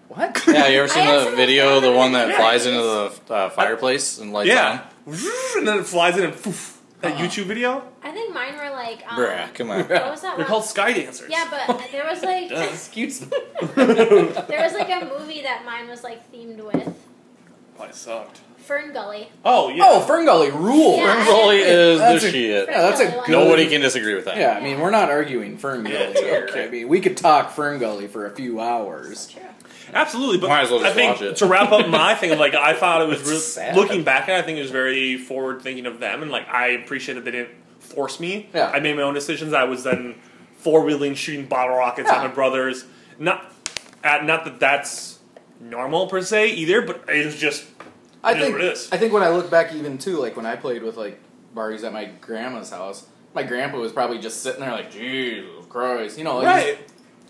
[0.09, 0.43] What?
[0.49, 2.37] yeah, you ever seen the video, the one that that.
[2.37, 5.15] flies into the uh, fireplace and lights yeah, on?
[5.57, 6.74] and then it flies in and poof.
[7.05, 7.27] That Uh-uh.
[7.27, 7.83] YouTube video.
[8.03, 9.03] I think mine were like.
[9.11, 9.81] Um, Bruh, come on.
[9.81, 10.47] What was that They're one?
[10.47, 11.31] called sky dancers.
[11.31, 13.29] Yeah, but there was like Excuse me.
[13.77, 16.95] there was like a movie that mine was like themed with
[17.79, 18.41] Oh, it sucked.
[18.69, 19.27] FernGully.
[19.45, 19.83] Oh yeah.
[19.85, 20.97] Oh, FernGully rule.
[20.97, 21.25] Yeah.
[21.27, 22.69] FernGully is That's the a- shit.
[22.71, 24.37] Yeah, that's a good- Nobody can disagree with that.
[24.39, 25.93] Yeah, I mean, we're not arguing FernGully.
[25.93, 26.49] Yeah, here.
[26.55, 29.27] I mean, we could talk FernGully for a few hours.
[29.27, 29.43] True.
[29.93, 31.37] Absolutely, but Might as well just I think watch it.
[31.37, 33.77] to wrap up my thing like I thought it was really sad.
[33.77, 36.49] looking back at it, I think it was very forward thinking of them and like
[36.49, 38.49] I appreciate that they didn't force me.
[38.55, 38.71] Yeah.
[38.71, 39.53] I made my own decisions.
[39.53, 40.15] I was then
[40.59, 42.17] four wheeling shooting bottle rockets Yeah.
[42.23, 42.85] at my brothers.
[43.19, 43.53] Not
[44.03, 45.19] at not that that's
[45.61, 47.65] normal per se either, but it was just
[48.23, 48.89] I It is think what it is.
[48.93, 51.21] I think when I look back even too, like when I played with like
[51.55, 56.19] Barbies at my grandma's house, my grandpa was probably just sitting there like, Jesus Christ,
[56.19, 56.79] you know, like, right.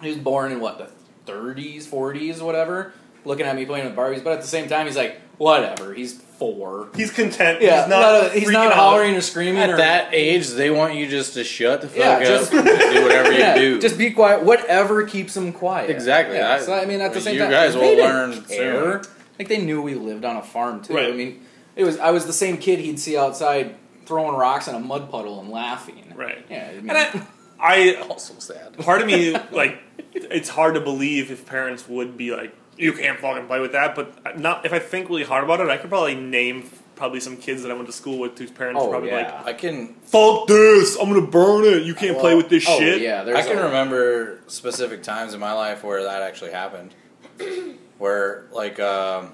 [0.03, 0.90] He was born in what the
[1.27, 2.93] 30s, 40s, whatever,
[3.25, 6.13] looking at me playing with Barbies, but at the same time, he's like, whatever, he's
[6.21, 6.89] four.
[6.95, 7.63] He's content.
[7.63, 8.33] Yeah, he's not.
[8.33, 8.73] he's freaking not out.
[8.75, 11.99] hollering or screaming At or that age, they want you just to shut the fuck
[11.99, 13.81] Yeah, up just- and do whatever you Yeah, do.
[13.81, 14.43] just be quiet.
[14.45, 15.91] Whatever keeps him quiet.
[15.91, 16.37] Exactly.
[16.37, 18.43] Yeah, I- so I mean, at the same you time, guys they will didn't learn
[18.45, 19.03] care.
[19.03, 19.13] soon.
[19.39, 20.95] Like they knew we lived on a farm too.
[20.95, 21.09] Right.
[21.13, 21.45] I mean,
[21.77, 23.75] it was I was the same kid he'd see outside
[24.07, 26.13] throwing rocks in a mud puddle and laughing.
[26.15, 26.45] Right.
[26.51, 26.69] Yeah.
[26.71, 27.27] I mean, And I,
[27.59, 28.77] I also sad.
[28.79, 29.79] part of me like
[30.14, 33.94] it's hard to believe if parents would be like you can't fucking play with that
[33.94, 37.37] but not if i think really hard about it i could probably name probably some
[37.37, 39.42] kids that i went to school with whose parents Oh, were probably yeah.
[39.42, 42.79] like I can fuck this i'm gonna burn it you can't play with this oh
[42.79, 43.22] shit yeah.
[43.22, 46.94] I can a- remember specific times in my life where that actually happened.
[47.98, 49.33] where like um,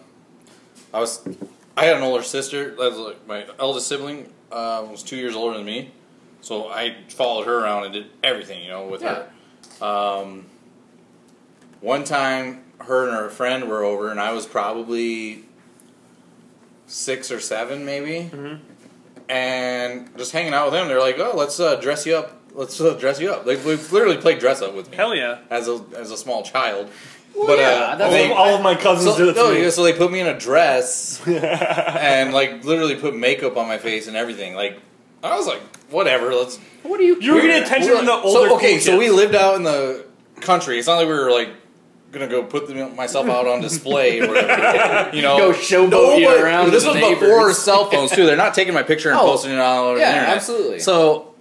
[0.93, 1.27] I was,
[1.77, 2.71] I had an older sister.
[2.71, 5.93] That was like my eldest sibling uh, was two years older than me,
[6.41, 9.29] so I followed her around and did everything, you know, with her.
[9.85, 10.47] Um,
[11.81, 15.45] one time her and her friend were over, and I was probably
[16.87, 18.31] six or seven, maybe,
[19.29, 20.89] and just hanging out with them.
[20.89, 22.41] They're like, "Oh, let's uh, dress you up.
[22.53, 25.39] Let's uh, dress you up." Like we literally played dress up with me Hell yeah.
[25.51, 26.91] as a as a small child.
[27.35, 29.71] but yeah, uh, that's- they, all, all of my cousins so, did it no, yeah,
[29.71, 34.09] so they put me in a dress and like literally put makeup on my face
[34.09, 34.55] and everything.
[34.55, 34.81] Like
[35.23, 36.59] I was like, whatever, let's.
[36.83, 37.21] What are you?
[37.21, 37.51] You were care?
[37.51, 40.07] getting attention from the older So okay, cool so we lived out in the
[40.41, 40.79] country.
[40.79, 41.51] It's not like we were like
[42.13, 44.35] gonna go put them, myself out on display or.
[45.15, 45.91] You know, Go showboat
[46.23, 48.27] No, around This was the before cell phones too.
[48.27, 50.37] They're not taking my picture and Oh, posting it all over yeah, the internet.
[50.37, 50.79] absolutely.
[50.81, 51.35] So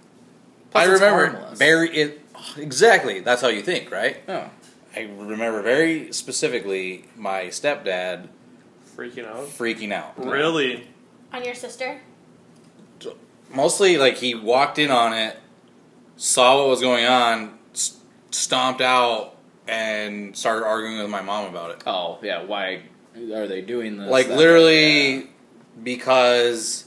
[0.72, 1.58] Plus I remember harmless.
[1.58, 2.20] very it,
[2.56, 3.20] exactly.
[3.20, 4.16] That's how you think, right?
[4.28, 4.50] Oh.
[4.96, 8.28] I remember very specifically my stepdad
[8.96, 9.46] Freaking out.
[9.46, 10.14] freaking out.
[10.24, 10.88] Really?
[11.32, 12.00] On your sister?
[13.52, 15.36] Mostly like he walked in on it,
[16.16, 17.96] saw what was going on, s-
[18.30, 19.34] stomped out,
[19.70, 21.82] and started arguing with my mom about it.
[21.86, 22.42] Oh yeah.
[22.42, 22.82] Why
[23.16, 24.10] are they doing this?
[24.10, 25.30] like That- literally
[25.82, 26.84] because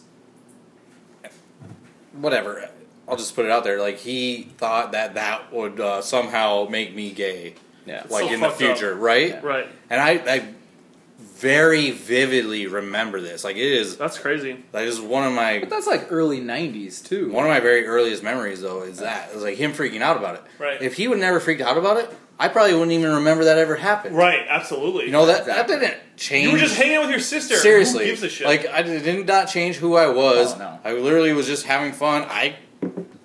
[2.13, 2.69] whatever.
[3.07, 3.79] I'll just put it out there.
[3.81, 8.03] Like he thought that that would uh, somehow make me gay, Yeah.
[8.09, 8.77] like So in the fucked up.
[8.77, 9.43] future, right?
[9.43, 9.67] Right.
[9.89, 10.53] And I, I
[11.43, 13.43] very vividly remember this.
[13.43, 14.63] Like it is, That's crazy.
[14.71, 17.29] that is one of my But that's like early '90s too.
[17.31, 20.15] One of my very earliest memories, though, is that it was like him freaking out
[20.15, 20.43] about it.
[20.57, 20.81] Right.
[20.81, 23.75] If he would never freaked out about it, I probably wouldn't even remember that ever
[23.75, 24.15] happened.
[24.15, 25.05] Right, absolutely.
[25.05, 26.47] You know that that didn't change.
[26.47, 27.55] You were just hanging out with your sister.
[27.57, 28.05] seriously.
[28.05, 28.47] Who gives a shit?
[28.47, 30.53] Like I did did not change who I was.
[30.55, 30.79] Oh, no.
[30.85, 32.23] I literally was just having fun.
[32.29, 32.55] I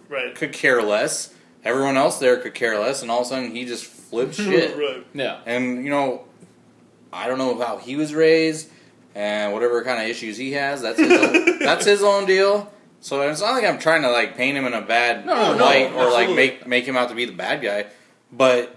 [0.09, 0.35] right.
[0.35, 1.33] could care less.
[1.65, 4.77] Everyone else there could care less, and all of a sudden he just flipped shit.
[4.77, 5.07] right.
[5.15, 5.41] Yeah.
[5.47, 6.25] And you know,
[7.13, 8.69] I don't know how he was raised,
[9.15, 12.71] and whatever kind of issues he has, that's his own, that's his own deal.
[13.01, 15.57] So it's not like I'm trying to like paint him in a bad No, no,
[15.59, 17.87] no, light or like make make him out to be the bad guy,
[18.33, 18.75] but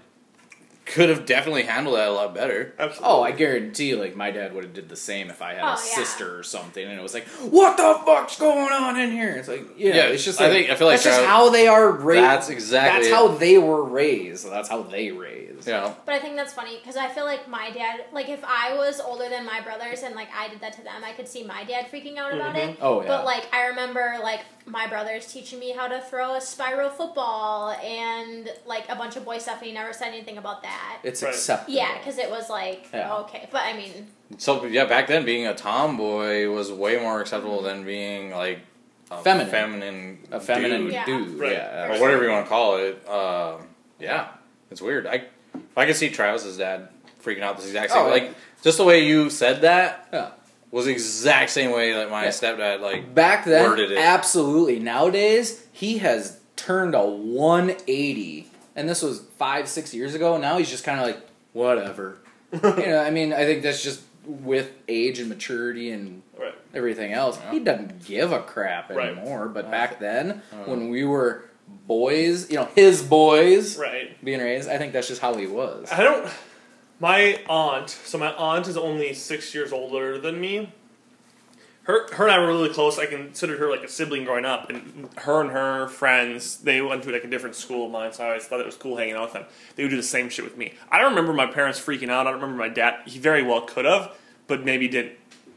[0.86, 2.74] could have definitely handled that a lot better.
[2.78, 3.08] Absolutely.
[3.10, 5.68] Oh, I guarantee, like my dad would have did the same if I had Oh,
[5.68, 5.76] a yeah.
[5.76, 9.48] sister or something, and it was like, "What the fuck's going on in here?" It's
[9.48, 10.40] like, yeah, Yeah, it's just.
[10.42, 12.24] I think- I feel like that's just how they are raised.
[12.24, 13.14] That's exactly That's it.
[13.14, 14.42] how they were raised.
[14.44, 15.41] So that's how they raised.
[15.68, 15.94] Yeah.
[16.06, 19.00] But I think that's funny because I feel like my dad, like if I was
[19.00, 21.64] older than my brothers and like I did that to them, I could see my
[21.64, 22.78] dad freaking out about it.
[22.82, 23.08] Oh, yeah.
[23.08, 27.72] But like I remember like my brothers teaching me how to throw a spiral football
[27.72, 31.00] and like a bunch of boy stuff, and he never said anything about that.
[31.04, 31.34] It's Right.
[31.34, 31.74] acceptable.
[31.74, 33.16] Yeah, because it was like Yeah.
[33.18, 37.62] okay, but I mean, So yeah, back then being a tomboy was way more acceptable
[37.62, 38.60] than being like
[39.10, 39.50] a Feminine.
[39.52, 40.94] feminine, a feminine dude.
[40.94, 41.06] Yeah.
[41.06, 41.38] dude.
[41.40, 41.52] Right.
[41.52, 43.06] Yeah, or whatever you want to call it.
[43.10, 43.68] Um,
[44.00, 44.28] yeah,
[44.72, 45.06] it's weird.
[45.06, 45.26] I
[45.76, 46.90] I can see Travis's dad
[47.24, 50.30] freaking out this exact same Oh, like just the way you said that Yeah.
[50.72, 52.30] was the exact same way that my Yeah.
[52.30, 53.98] stepdad like Back then, Worded it.
[53.98, 54.80] absolutely.
[54.80, 60.38] Nowadays, he has turned a 180, and this was five, six years ago.
[60.38, 61.20] Now he's just kind of like,
[61.54, 62.18] whatever.
[62.54, 66.54] you know, I mean, I think that's just with age and maturity and Right.
[66.74, 67.40] everything else.
[67.52, 69.10] He doesn't give a crap Right.
[69.18, 69.48] anymore.
[69.48, 70.56] But uh, back then, uh.
[70.66, 71.46] when we were
[71.88, 74.24] boys, you know, his boys Right.
[74.24, 75.92] being raised, I think that's just how he was.
[75.92, 76.28] I don't.
[77.00, 77.90] My aunt.
[77.90, 80.72] So my aunt is only six years older than me.
[81.84, 83.00] Her, her and I were really close.
[83.00, 87.02] I considered her like a sibling growing up, and her and her friends they went
[87.04, 89.16] to like a different school of mine, so I always thought it was cool hanging
[89.16, 89.46] out with them.
[89.76, 90.76] They would do the same shit with me.
[90.92, 92.28] I don't remember my parents freaking out.
[92.28, 93.00] I don't remember my dad.
[93.08, 95.14] He very well could have, but maybe didn't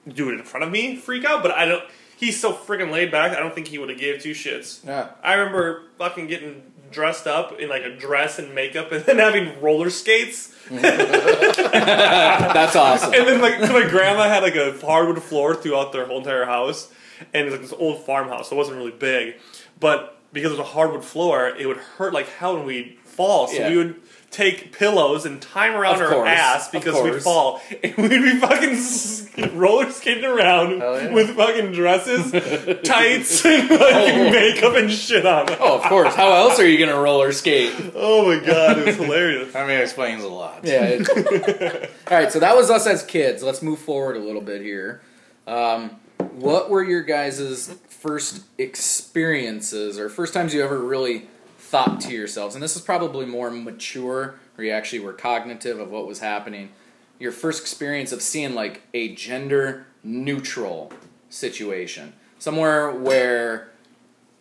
[0.08, 1.42] do it in front of me freak out.
[1.42, 1.84] But I don't.
[2.16, 3.32] He's so freaking laid back.
[3.36, 4.84] I don't think he would have gave two shits.
[4.86, 5.10] Yeah.
[5.22, 9.60] I remember fucking getting dressed up in like a dress and makeup, and then having
[9.60, 10.54] roller skates.
[10.70, 13.14] That's awesome.
[13.14, 16.92] And then like my grandma had like a hardwood floor throughout their whole entire house,
[17.32, 19.36] and it was like this old farmhouse, so it wasn't really big,
[19.80, 23.46] but because it was a hardwood floor, it would hurt like hell when we'd fall.
[23.48, 23.70] So Yeah.
[23.70, 23.96] we would
[24.34, 28.08] take pillows and tie them around Of our course, ass because we'd fall, and we'd
[28.08, 31.12] be fucking s- roller skating around yeah.
[31.12, 32.32] with fucking dresses,
[32.84, 35.46] tights, and fucking makeup and shit on.
[35.60, 36.14] oh, of course.
[36.14, 37.72] How else are you going to roller skate?
[37.94, 39.54] Oh my god, it was hilarious.
[39.56, 40.60] I mean, it explains a lot.
[40.64, 40.98] Yeah.
[41.00, 43.42] it- All right, so that was us as kids.
[43.42, 45.00] Let's move forward a little bit here.
[45.46, 45.90] Um,
[46.32, 51.28] what were your guys' first experiences or first times you ever really
[51.74, 52.54] thought to yourselves?
[52.54, 56.70] And this is probably more mature, where you actually were cognitive of what was happening.
[57.18, 60.92] Your first experience of seeing like a gender neutral
[61.30, 63.72] situation, somewhere where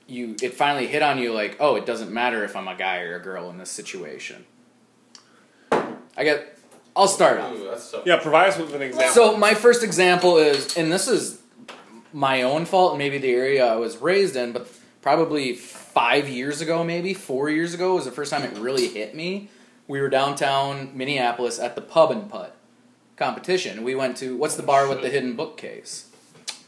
[0.05, 2.99] you it finally hit on you like, oh, it doesn't matter if I'm a guy
[2.99, 4.45] or a girl in this situation.
[5.71, 6.59] I get.
[6.95, 7.55] I'll start off.
[7.55, 9.11] Ooh, that's so Yeah, provide us with an example.
[9.11, 11.41] So my first example is, and this is
[12.13, 14.71] my own fault, and maybe the area I was raised in, but
[15.01, 15.57] probably
[15.93, 19.49] five years ago, maybe four years ago, was the first time it really hit me.
[19.87, 22.55] we were downtown Minneapolis at the pub and putt
[23.17, 23.83] competition.
[23.83, 26.09] We went to what's the oh, bar with the hidden bookcase?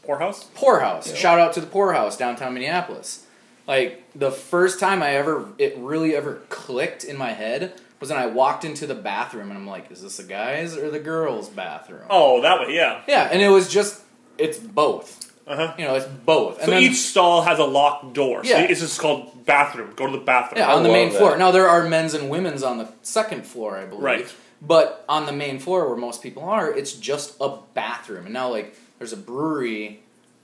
[0.06, 0.44] Pourhouse?
[0.54, 1.08] Pourhouse.
[1.08, 1.16] Yeah.
[1.16, 3.26] Shout out to the Pourhouse downtown Minneapolis.
[3.66, 8.18] Like the first time I ever it really ever clicked in my head was when
[8.18, 11.48] I walked into the bathroom and I'm like, is this the guys or the girls'
[11.48, 12.04] bathroom?
[12.10, 13.02] Oh, that way, yeah.
[13.08, 14.02] Yeah, and it was just
[14.38, 15.25] it's both.
[15.46, 15.74] Uh huh.
[15.78, 16.56] You know, it's both.
[16.58, 18.44] And So then, each stall has a locked door.
[18.44, 18.62] So Yeah.
[18.68, 19.92] it's just called bathroom.
[19.94, 20.58] Go to the bathroom.
[20.58, 21.18] yeah, I on the love main that.
[21.18, 21.36] floor.
[21.36, 24.02] Now there are men's and women's on the second floor, I believe.
[24.02, 24.34] Right.
[24.60, 28.24] But on the main floor where most people are, it's just a bathroom.
[28.24, 30.00] And now like there's a brewery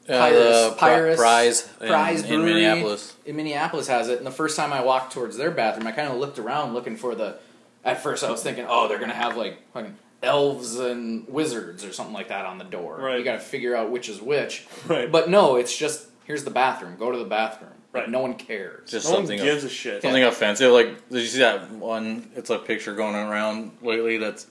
[0.08, 2.44] Uh, Pyrus- the Pri- Pyrus- Pryes, in, Pryes in Brewery.
[2.54, 3.14] Minneapolis.
[3.24, 6.08] in Minneapolis has it, and the first time I walked towards their bathroom, I kind
[6.08, 7.36] of looked around looking for the.
[7.84, 11.92] At first, I was thinking, oh, they're gonna have like fucking elves and wizards or
[11.92, 12.96] something like that on the door.
[12.98, 13.18] Right.
[13.18, 14.66] You got to figure out which is which.
[14.86, 15.10] Right.
[15.10, 16.96] But no, it's just here's the bathroom.
[16.96, 17.70] Go to the bathroom.
[17.92, 18.90] Like, No one cares.
[18.90, 20.00] Just no one something gives of, a shit.
[20.02, 20.72] something offensive.
[20.72, 22.30] Like, did you see that one?
[22.34, 24.16] It's a picture going around lately.
[24.18, 24.46] That's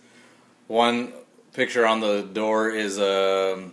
[0.67, 1.13] one
[1.53, 3.69] picture on the door is a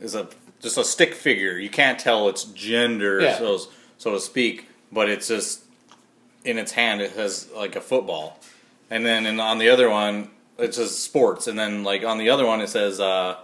[0.00, 0.28] is a
[0.60, 1.58] just a stick figure.
[1.58, 3.38] You can't tell its gender, Yeah.
[3.38, 3.58] so
[3.98, 4.68] so to speak.
[4.90, 5.62] But it's just
[6.44, 7.00] in its hand.
[7.02, 8.38] It has like a football,
[8.90, 10.30] and then in, on the other one
[10.62, 13.00] it says sports, and then like on the other one it says.
[13.00, 13.36] uh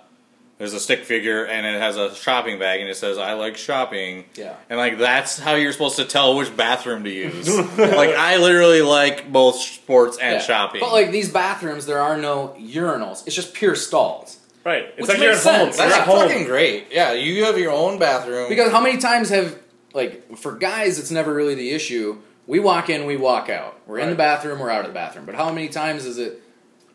[0.59, 3.57] there's a stick figure and it has a shopping bag and it says I like
[3.57, 4.25] shopping.
[4.35, 4.57] Yeah.
[4.69, 7.49] And like that's how you're supposed to tell which bathroom to use.
[7.79, 10.41] like I literally like both sports and Yeah.
[10.41, 10.81] shopping.
[10.81, 13.25] But like these bathrooms, there are no urinals.
[13.25, 14.37] It's just pure stalls.
[14.67, 14.87] Right.
[14.97, 15.55] It's Which like you're at makes home.
[15.73, 15.79] sense.
[15.79, 16.29] You're that's at home.
[16.29, 16.89] fucking great.
[16.91, 18.49] Yeah, you have your own bathroom.
[18.49, 19.57] Because how many times have
[19.95, 22.19] like for guys, it's never really the issue.
[22.49, 23.79] We walk in, we walk out.
[23.87, 25.25] We're in the bathroom, we're out of the bathroom.
[25.25, 26.43] But how many times is it?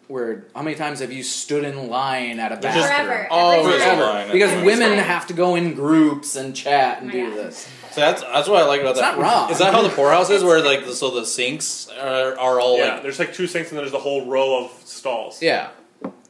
[0.08, 2.86] Where how many times have you stood in line at a bathroom?
[2.86, 3.28] Forever.
[3.32, 4.00] Oh, Always Every time.
[4.00, 4.32] a line.
[4.32, 4.98] Because Every women time.
[5.06, 7.38] have to go in groups and chat and Oh do God.
[7.38, 7.68] this.
[7.92, 9.18] so that's that's what I like about It's that.
[9.18, 9.50] not wrong.
[9.52, 10.44] Is that how the pourhouse is?
[10.44, 13.70] Where like the, so the sinks are, are all Yeah, like there's like two sinks
[13.70, 15.42] and then there's the whole row of stalls.
[15.42, 15.70] Yeah,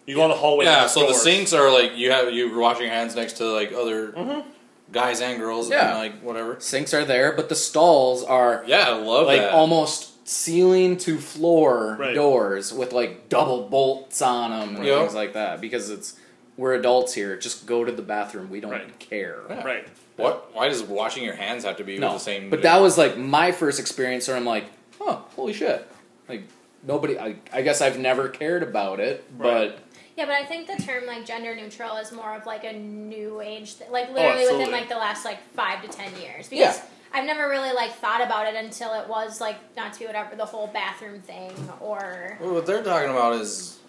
[0.06, 0.66] You go in the hallway.
[0.66, 0.84] yeah.
[0.84, 4.12] and So the sinks are like you have you washing hands next to like other
[4.12, 4.48] mm-hmm.
[4.92, 5.70] guys and girls.
[5.70, 5.90] Yeah.
[5.90, 6.60] and, like whatever.
[6.60, 9.52] sinks are there, but the stalls are Yeah, I love like that.
[9.54, 12.16] almost ceiling to floor Right.
[12.16, 15.00] doors with like double bolts on them and Yep.
[15.00, 15.60] things like that.
[15.62, 16.16] Because it's
[16.56, 17.36] we're adults here.
[17.36, 18.50] Just go to the bathroom.
[18.50, 19.00] We don't Right.
[19.00, 19.40] care.
[19.50, 19.64] Yeah.
[19.64, 19.88] Right.
[20.18, 20.54] What?
[20.54, 22.50] Why does washing your hands have to be No, with the same?
[22.50, 24.66] but that was like my first experience where I'm like,
[25.02, 25.86] oh, holy shit!
[26.30, 26.44] Like
[26.84, 27.18] nobody.
[27.18, 29.76] I, I guess I've never cared about it, Right.
[30.16, 33.42] Yeah, but I think the term like gender neutral is more of like a new
[33.42, 36.48] age, th- like Oh, literally within like the last like five to ten years.
[36.48, 36.84] Because Yeah.
[37.14, 40.36] I've never really like thought about it until it was like not to be whatever
[40.36, 43.80] the whole bathroom thing or Well, what they're talking about is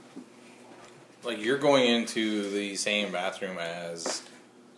[1.22, 4.22] like you're going into the same bathroom as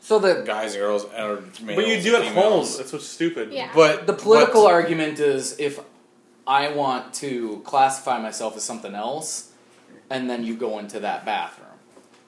[0.06, 2.60] so the guys and girls, or males But you do and at home.
[2.60, 3.52] That's what's stupid.
[3.52, 3.72] yeah.
[3.74, 5.80] But the political but, argument is if
[6.46, 9.50] I want to classify myself as something else,
[10.08, 11.66] and then you go into that bathroom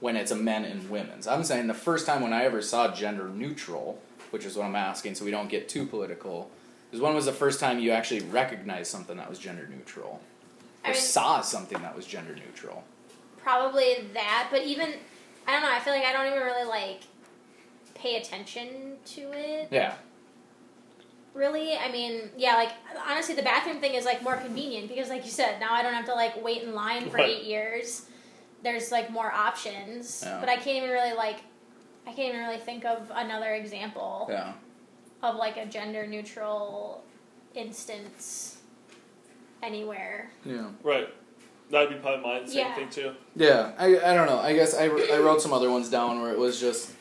[0.01, 1.29] when it's a men and women's.
[1.29, 4.77] I'm saying the first time when I ever saw gender neutral, which is what I'm
[4.77, 6.51] asking, so we don't get too political,
[6.93, 10.21] is when was the first time you actually recognized something that was gender neutral,
[10.85, 12.85] or I mean, saw something that was gender neutral?
[13.43, 14.49] probably that.
[14.51, 14.93] But even
[15.47, 15.73] I don't know.
[15.73, 17.01] I feel like I don't even really like
[17.95, 19.69] pay attention to it.
[19.71, 19.95] Yeah,
[21.35, 22.71] Really, I mean, yeah, like
[23.09, 25.95] honestly, the bathroom thing is like more convenient because, like you said, now I don't
[25.95, 27.29] have to like wait in line for Right.
[27.39, 28.07] eight years.
[28.65, 30.41] There's like more options, Yeah.
[30.41, 31.37] but I can't even really like,
[32.09, 34.55] I can't even really think of another example yeah.
[35.23, 37.05] of like a gender neutral
[37.55, 38.59] instance
[39.63, 40.31] anywhere.
[40.43, 40.69] Yeah.
[40.83, 41.09] Right.
[41.71, 42.75] That'd be probably my same Yeah.
[42.75, 43.13] thing too.
[43.37, 44.39] Yeah, I, I don't know.
[44.39, 46.93] I guess I, I wrote some other ones down where it was just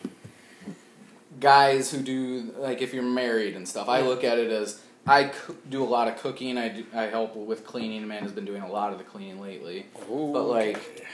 [1.39, 3.87] guys who do like if you're married and stuff.
[3.87, 5.31] I look at it as I
[5.69, 6.57] do a lot of cooking.
[6.57, 8.03] I do, I help with cleaning.
[8.03, 9.85] Amanda's been doing a lot of the cleaning lately.
[10.09, 11.07] But like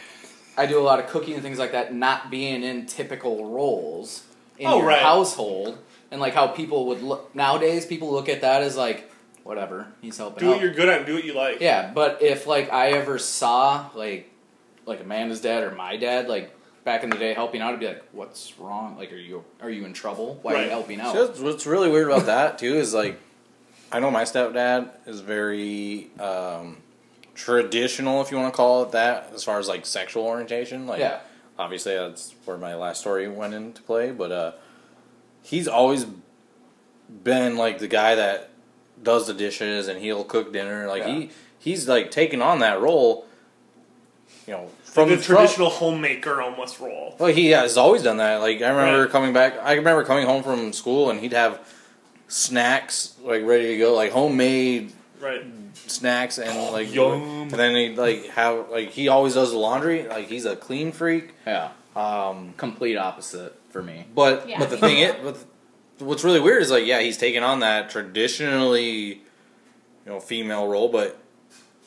[0.57, 4.23] I do a lot of cooking and things like that, not being in typical roles
[4.59, 4.99] in Oh, your right.
[5.01, 5.77] household,
[6.11, 7.85] and like how people would look nowadays.
[7.85, 9.09] People look at that as like
[9.43, 10.39] whatever he's helping.
[10.41, 10.55] Do out.
[10.57, 11.59] what you're good at and do what you like.
[11.59, 14.29] Yeah, but if like I ever saw like
[14.85, 17.87] like Amanda's dad or my dad like back in the day helping out, I'd be
[17.87, 18.95] like, "What's wrong?
[18.97, 20.37] Like, are you are you in trouble?
[20.43, 23.19] Why are you helping out?" So what's- what's really weird about that too is like,
[23.91, 26.77] I know my stepdad is very um,
[27.35, 30.85] traditional, if you want to call it that, as far as like sexual orientation.
[30.87, 31.19] Like, yeah,
[31.57, 34.51] obviously that's where my last story went into play, but uh,
[35.41, 36.05] he's always
[37.23, 38.49] been like the guy that
[39.01, 40.87] does the dishes and he'll cook dinner.
[40.87, 41.09] Like Yeah.
[41.13, 41.29] he
[41.59, 43.25] he's like taking on that role.
[44.47, 47.15] You know, From from the from- traditional homemaker almost role.
[47.19, 48.37] well, he has always done that.
[48.41, 49.11] Like I remember Right.
[49.11, 49.55] coming back.
[49.61, 51.59] I remember coming home from school and he'd have
[52.27, 55.43] snacks like ready to go, like homemade Right.
[55.87, 57.21] Snacks and like Yum.
[57.43, 60.07] and then he like have like he always does the laundry.
[60.07, 61.33] Like he's a clean freak.
[61.45, 64.05] Yeah, Um, complete opposite for me.
[64.13, 64.59] but Yeah.
[64.59, 65.37] but the thing is, but
[66.05, 69.21] what's really weird is like yeah, he's taking on that traditionally, you
[70.05, 71.17] know, female role, but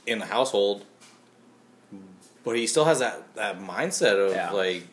[0.06, 0.84] in the household.
[2.44, 4.50] But he still has that that mindset of Yeah.
[4.52, 4.84] like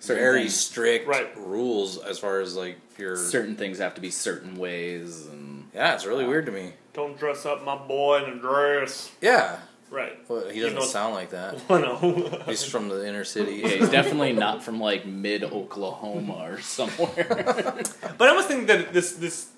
[0.00, 0.54] Certain very things.
[0.54, 1.28] strict Right.
[1.38, 5.94] rules as far as like your Certain things have to be certain ways, and yeah.
[5.94, 6.72] It's really weird to me.
[6.96, 9.12] Don't dress up my boy in a dress.
[9.20, 9.58] Yeah,
[9.90, 10.26] Right.
[10.26, 11.60] but he doesn't know- sound like that.
[11.70, 12.42] I know.
[12.46, 13.56] He's from the inner city.
[13.62, 17.26] yeah, he's definitely not from like mid Oklahoma or somewhere.
[18.18, 19.48] But I almost think that this this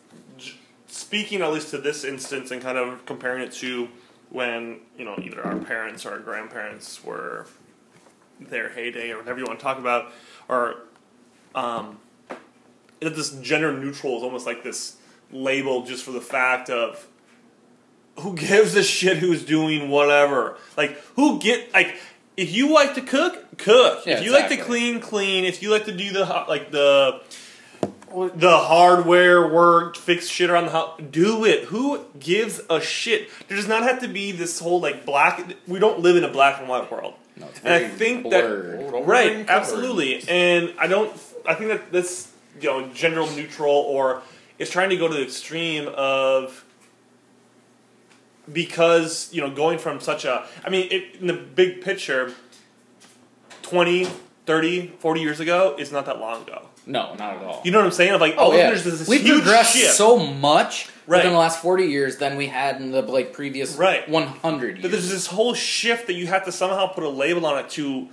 [0.89, 3.89] speaking at least to this instance and kind of comparing it to
[4.31, 7.47] when you know either our parents or our grandparents were
[8.41, 10.13] their heyday or whatever you want to talk about,
[10.49, 10.75] or
[11.55, 11.99] um,
[13.01, 14.97] that this gender neutral is almost like this
[15.33, 17.07] label just for the fact of
[18.21, 20.57] who gives a shit who's doing whatever.
[20.77, 21.97] Like who get like
[22.37, 24.07] if you like to cook, cook.
[24.07, 25.45] Yeah, if you like to clean, clean.
[25.45, 27.21] If you like to do the like the
[28.35, 31.65] the hardware work, fix shit around the house, do it.
[31.65, 33.29] Who gives a shit?
[33.49, 35.41] There does not have to be this whole like black.
[35.67, 37.15] We don't live in a black and white world.
[37.37, 38.81] no, it's And I think blurred.
[38.95, 40.23] that right, absolutely.
[40.29, 41.11] And I don't.
[41.47, 44.23] I think that this you know gender neutral or
[44.59, 46.65] is trying to go to the extreme of
[48.53, 50.47] because you know going from such a.
[50.65, 52.33] I mean, it, in the big picture,
[53.63, 54.07] 20,
[54.47, 56.63] 30, 40 years ago is not that long ago.
[56.87, 57.61] No, not at all.
[57.65, 58.15] You know what I'm saying?
[58.15, 59.95] Of like, Oh all yeah, there's this we've huge progressed shift.
[59.95, 61.19] so much Right.
[61.19, 64.07] within the last forty years than we had in the like previous Right.
[64.09, 67.47] one hundred But there's this whole shift that you have to somehow put a label
[67.47, 68.09] on it to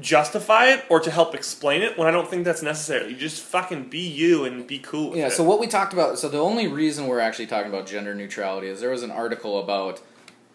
[0.00, 3.10] justify it or to help explain it when I don't think that's necessary.
[3.10, 5.32] You just fucking be you and be cool with Yeah, it.
[5.32, 8.68] so what we talked about, so the only reason we're actually talking about gender neutrality
[8.68, 10.00] is there was an article about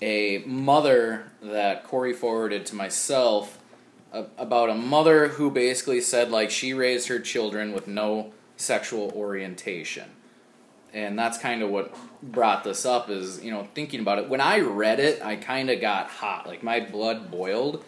[0.01, 3.57] a mother that Corey forwarded to myself
[4.37, 10.09] about a mother who basically said like she raised her children with no sexual orientation.
[10.93, 14.29] And that's kind of what brought this up is, you know, thinking about it.
[14.29, 16.45] When I read it, I kind of got hot.
[16.45, 17.83] Like my blood boiled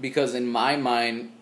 [0.00, 1.32] because in my mind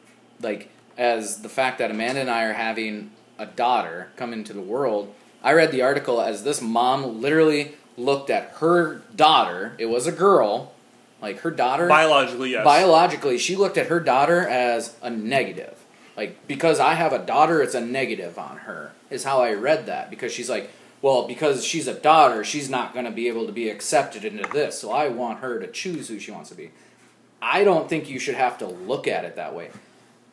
[0.41, 4.63] like as the fact that Amanda and I are having a daughter come into the
[4.63, 9.75] world, I read the article as this mom literally looked at her daughter.
[9.79, 10.73] It was a girl,
[11.21, 11.89] like her daughter.
[11.89, 12.65] biologically, yes.
[12.65, 15.85] biologically, she looked at her daughter as a negative.
[16.17, 18.93] Like because I have a daughter, it's a negative on her.
[19.11, 20.71] Is how I read that because she's like,
[21.03, 24.49] well, because she's a daughter, she's not going to be able to be accepted into
[24.51, 24.81] this.
[24.81, 26.71] So I want her to choose who she wants to be.
[27.41, 29.71] I don't think you should have to look at it that way.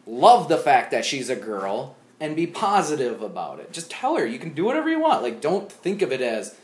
[0.06, 3.72] Love the fact that she's a girl and be positive about it.
[3.72, 5.24] Just tell her you can do whatever you want.
[5.24, 6.56] Like don't think of it as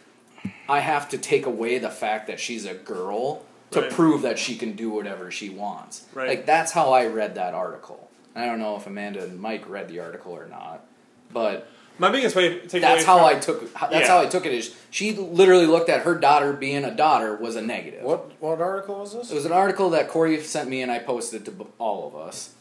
[0.67, 3.91] I have to take away the fact that she's a girl to Right.
[3.91, 6.05] prove that she can do whatever she wants.
[6.13, 6.27] Right.
[6.29, 8.09] Like that's how I read that article.
[8.35, 10.85] I don't know if Amanda and Mike read the article or not,
[11.31, 11.67] but
[11.99, 13.73] My biggest way take that's how from, I took.
[13.73, 14.07] That's Yeah.
[14.07, 14.53] how I took it.
[14.53, 18.03] Is she literally looked at her daughter being a daughter was a negative.
[18.03, 19.31] What what article was this?
[19.31, 22.51] It was an article that Corey sent me and I posted to all of us.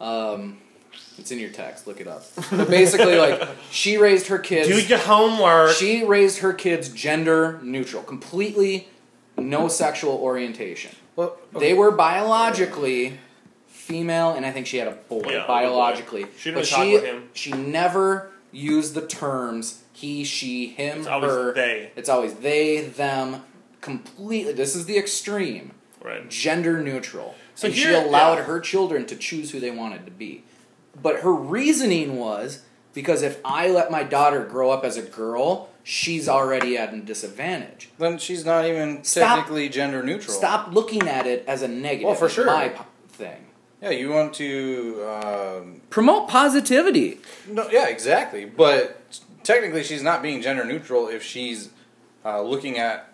[0.00, 0.58] Um,
[1.18, 1.86] it's in your text.
[1.86, 2.24] Look it up.
[2.50, 4.68] But basically, like she raised her kids.
[4.68, 5.70] do your homework.
[5.76, 8.88] She raised her kids gender neutral, completely
[9.38, 10.90] no sexual orientation.
[11.16, 13.18] Well, They were biologically
[13.68, 15.46] female, and I think she had a boy Yeah, a boy.
[15.48, 16.26] biologically.
[16.38, 17.28] She didn't but talk she about him.
[17.34, 21.54] she never used the terms he, she, him, It's always her.
[21.54, 21.92] they.
[21.96, 23.42] It's always they, them.
[23.80, 24.52] Completely.
[24.52, 25.72] This is the extreme.
[26.02, 26.28] right.
[26.28, 27.34] Gender neutral.
[27.54, 28.44] So and she allowed yeah.
[28.44, 30.44] her children to choose who they wanted to be.
[31.00, 32.62] But her reasoning was
[32.94, 37.00] because if I let my daughter grow up as a girl, she's already at a
[37.00, 37.90] disadvantage.
[37.98, 39.38] then she's not even Stop.
[39.38, 40.34] technically gender neutral.
[40.34, 42.06] Stop looking at it as a negative.
[42.06, 42.46] Well, for sure.
[42.46, 42.72] My
[43.08, 43.46] thing.
[43.82, 45.02] Yeah, you want to.
[45.06, 47.18] Um, Promote positivity.
[47.48, 48.44] no, yeah, exactly.
[48.44, 49.00] But
[49.42, 51.70] technically, she's not being gender neutral if she's
[52.24, 53.12] uh, looking at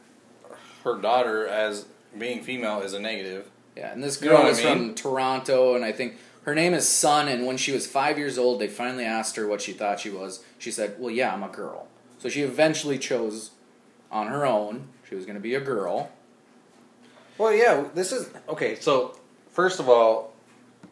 [0.85, 1.87] her daughter as
[2.19, 3.49] being female as a negative.
[3.77, 4.87] Yeah, and this You girl know what is I mean?
[4.89, 7.29] from Toronto, and I think her name is Sun.
[7.29, 10.11] And when she was five years old, they finally asked her what she thought she
[10.11, 10.43] was.
[10.59, 11.87] She said, "Well, yeah, I'm a girl."
[12.19, 13.51] So she eventually chose
[14.11, 14.89] on her own.
[15.09, 16.11] She was going to be a girl.
[17.39, 18.75] Well, yeah, this is okay.
[18.77, 19.17] So,
[19.51, 20.33] first of all,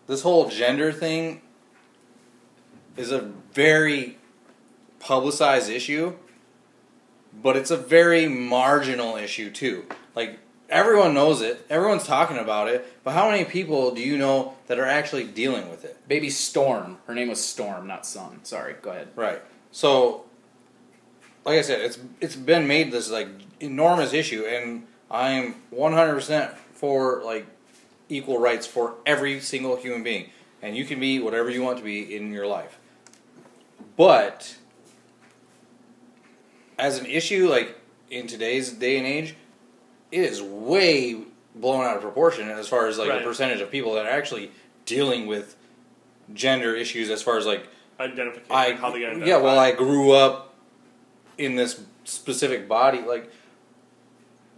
[0.07, 1.41] this whole gender thing
[2.97, 3.21] is a
[3.53, 4.19] very
[5.01, 6.15] publicized issue,
[7.43, 9.85] but it's a very marginal issue too.
[10.15, 10.39] Like
[10.69, 14.79] everyone knows it, everyone's talking about it, but how many people do you know that
[14.79, 16.07] are actually dealing with it?
[16.09, 16.99] Baby Storm.
[17.07, 18.45] Her name was Storm, not Sun.
[18.45, 18.75] Sorry.
[18.81, 19.09] Go ahead.
[19.17, 19.43] Right.
[19.73, 20.25] So
[21.45, 23.29] like I said, it's it's been made this like
[23.61, 27.47] enormous issue, and I'm 100 percent for like
[28.09, 30.31] equal rights for every single human being,
[30.63, 32.79] and you can be whatever you want to be in your life.
[33.97, 34.57] But
[36.79, 37.79] as an issue, like
[38.11, 39.35] in today's day and age,
[40.11, 41.23] it is way
[41.55, 43.19] blown out of proportion as far as like Right.
[43.21, 44.51] the percentage of people that are actually
[44.87, 45.57] dealing with
[46.33, 47.67] gender issues as far as like
[48.01, 48.51] Identification.
[48.51, 50.55] I how they get yeah, well, I grew up
[51.39, 53.31] in this specific body, like,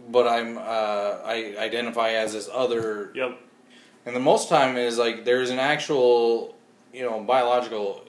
[0.07, 3.37] but I'm uh, I identify as this other, Yep.
[4.05, 6.55] and the most time is like there's an actual,
[6.93, 8.03] you know, biological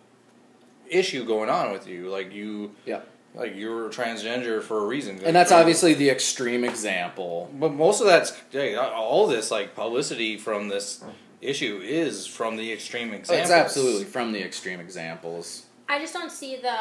[0.88, 3.00] issue going on with you, like you, Yeah.
[3.34, 7.50] like you're transgender for a reason, And that's obviously the extreme example.
[7.52, 11.02] But most of that's yeah, all this like publicity from this
[11.40, 13.50] issue is from the extreme examples.
[13.50, 15.66] It's absolutely from the extreme examples.
[15.88, 16.76] I just don't see the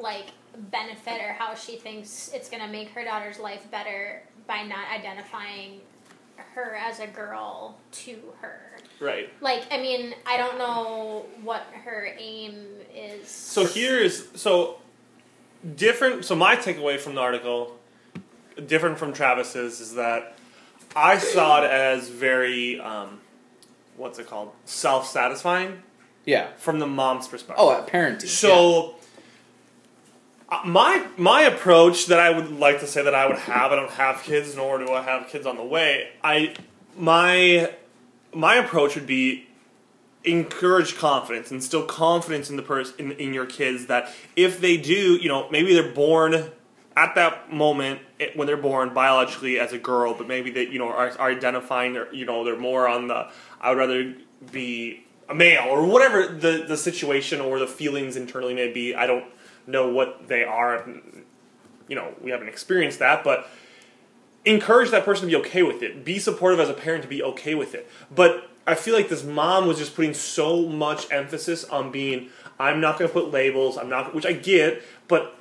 [0.00, 0.26] like
[0.70, 5.80] benefit or how she thinks it's gonna make her daughter's life better by not identifying
[6.54, 8.60] her as a girl to her.
[8.98, 9.30] Right.
[9.40, 13.28] Like, I mean, I don't know what her aim is.
[13.28, 14.78] So here is so
[15.76, 16.24] different.
[16.24, 17.78] So my takeaway from the article,
[18.66, 20.36] different from Travis's, is that
[20.94, 23.20] I saw it as very um,
[23.96, 25.82] what's it called, self-satisfying
[26.26, 26.48] Yeah.
[26.58, 27.56] from the mom's perspective.
[27.64, 28.26] Oh, at parenting.
[28.28, 28.96] So
[30.64, 33.90] my my approach that I would like to say that I would have, I don't
[33.90, 36.08] have kids, nor do I have kids on the way.
[36.22, 36.54] I
[36.96, 37.72] my
[38.34, 39.46] my approach would be
[40.24, 44.76] encourage confidence, and instill confidence in the person in, in your kids that if they
[44.76, 46.50] do, you know, maybe they're born
[46.96, 50.78] at that moment it, when they're born biologically as a girl, but maybe they you
[50.78, 53.30] know are, are identifying or you know they're more on the
[53.60, 54.14] I would rather
[54.50, 58.94] be a male or whatever the the situation or the feelings internally may be.
[58.94, 59.24] I don't
[59.66, 60.86] know what they are.
[61.88, 63.48] You know, we haven't experienced that, but
[64.44, 66.04] encourage that person to be okay with it.
[66.04, 67.90] Be supportive as a parent to be okay with it.
[68.14, 72.80] But I feel like this mom was just putting so much emphasis on being I'm
[72.80, 73.78] not going to put labels.
[73.78, 75.34] I'm not which I get, but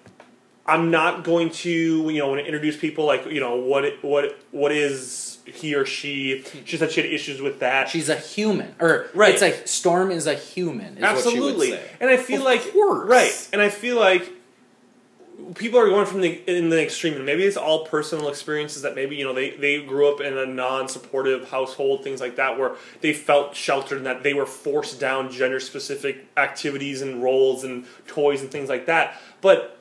[0.66, 4.04] I'm not going to, you know, when I introduce people like, you know, what it,
[4.04, 6.43] what what is he or she?
[6.66, 7.89] She said she had issues with that.
[7.89, 9.34] She's a human, or Right.
[9.34, 10.97] It's like Storm is a human.
[10.97, 11.41] Is Absolutely.
[11.41, 11.91] What she would say.
[12.02, 13.08] And I feel Of like course.
[13.10, 14.32] right, and I feel like
[15.56, 18.93] people are going from the in the extreme, and maybe it's all personal experiences that
[18.95, 22.76] maybe you know they they grew up in a non-supportive household, things like that, where
[23.02, 28.41] they felt sheltered and that they were forced down gender-specific activities and roles and toys
[28.41, 29.20] and things like that.
[29.41, 29.78] But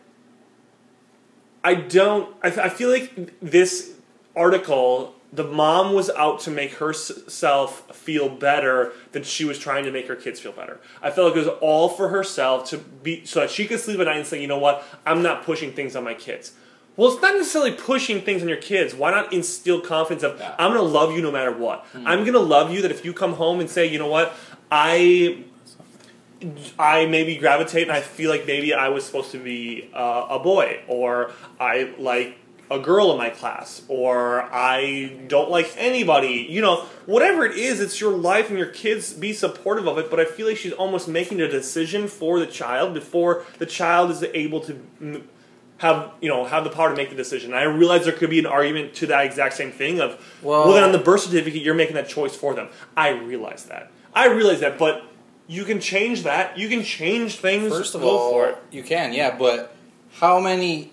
[1.65, 2.35] I don't.
[2.43, 3.95] I, I feel like this
[4.37, 9.91] article, the mom was out to make herself feel better than she was trying to
[9.91, 10.81] make her kids feel better.
[11.03, 14.01] I felt like it was all for herself to be so that she could sleep
[14.01, 16.53] at night and say, you know what, I'm not pushing things on my kids.
[16.97, 18.93] Well, it's not necessarily pushing things on your kids.
[18.93, 20.43] Why not instill confidence of.
[20.59, 21.87] I'm going to love you no matter what.
[21.95, 24.35] I'm going to love you that if you come home and say, you know what,
[24.73, 25.45] I
[26.79, 30.39] I maybe gravitate and I feel like maybe I was supposed to be uh, a
[30.39, 32.39] boy or I like
[32.71, 36.47] a girl in my class or I don't like anybody.
[36.49, 40.11] You know, whatever it is, it's your life and your kids be supportive of it.
[40.11, 44.11] But I feel like she's almost making a decision for the child before the child
[44.11, 45.23] is able to
[45.79, 47.53] have you know have the power to make the decision.
[47.53, 50.65] And I realize there could be an argument to that exact same thing of well,
[50.65, 52.69] Well- then on the birth certificate you're making that choice for them.
[52.97, 53.91] I realize that.
[54.15, 55.05] I realize that, but
[55.47, 56.59] you can change that.
[56.59, 57.71] You can change things.
[57.73, 58.59] First of all, for it.
[58.71, 59.75] you can, yeah, but
[60.15, 60.93] how many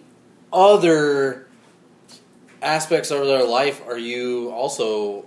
[0.53, 1.44] other
[2.65, 5.25] aspects of their life are you also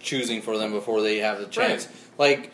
[0.00, 1.88] choosing for them before they have the chance?
[2.18, 2.50] Like,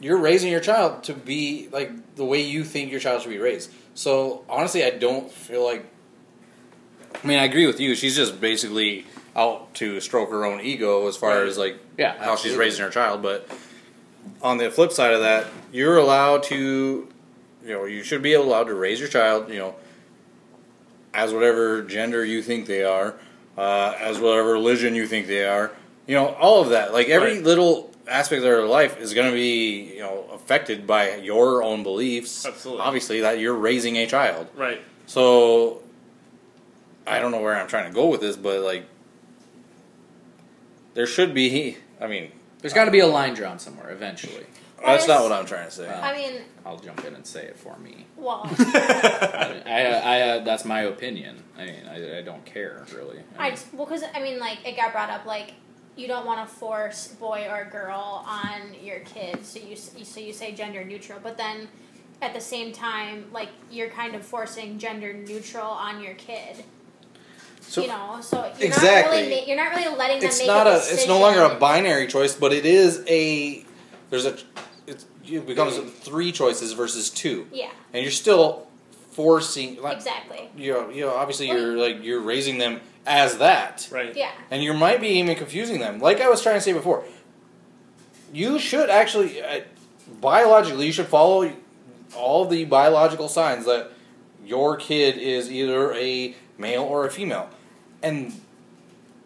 [0.00, 3.38] you're raising your child to be like the way you think your child should be
[3.38, 3.70] raised.
[3.94, 5.86] So honestly, I don't feel like.
[7.22, 7.94] I mean, I agree with you.
[7.94, 9.06] She's just basically
[9.36, 11.46] out to stroke her own ego as far Right.
[11.48, 13.22] as like Yeah, how she's raising her child.
[13.22, 13.48] But
[14.42, 17.08] on the flip side of that, you're allowed to,
[17.64, 19.74] you know, you should be allowed to raise your child, you know,
[21.14, 23.14] as whatever gender you think they are,
[23.56, 25.70] uh, as whatever religion you think they are,
[26.06, 26.92] you know, all of that.
[26.92, 27.42] Like every Right.
[27.44, 31.82] little aspect of their life is going to be, you know, affected by your own
[31.82, 32.44] beliefs.
[32.44, 32.82] Absolutely.
[32.84, 34.48] Obviously, that you're raising a child.
[34.56, 34.80] Right.
[35.06, 35.80] So
[37.06, 38.84] I don't know where I'm trying to go with this, but like
[40.94, 41.76] there should be.
[42.00, 44.46] I mean, There's got to be a line drawn somewhere eventually.
[44.86, 45.86] That's is- not what I'm trying to say.
[45.86, 46.00] Wow.
[46.02, 48.06] I mean, I'll jump in and say it for me.
[48.16, 51.42] well, I, I, I uh, that's my opinion.
[51.58, 53.18] I mean, I, I don't care really.
[53.38, 55.52] I just, well, because I mean, like it got brought up, like
[55.96, 60.32] you don't want to force boy or girl on your kids, so you so you
[60.32, 61.68] say gender neutral, but then
[62.22, 66.64] at the same time, like you're kind of forcing gender neutral on your kid.
[67.60, 69.16] So you know, so you're Exactly.
[69.16, 71.18] not really ma- you're not really letting them it's make not a a, it's no
[71.20, 73.64] longer a binary choice, but it is a
[74.10, 74.44] there's a it's,
[75.26, 78.66] it becomes three choices versus two, Yeah, and you're still
[79.10, 80.50] forcing like exactly.
[80.56, 84.14] you know, you know obviously Well, you're like you're raising them as that, Right.
[84.16, 86.00] Yeah, and you might be even confusing them.
[86.00, 87.04] Like I was trying to say before,
[88.32, 89.60] you should actually uh,
[90.20, 91.52] biologically you should follow
[92.16, 93.90] all the biological signs that
[94.44, 97.48] your kid is either a male or a female,
[98.02, 98.32] and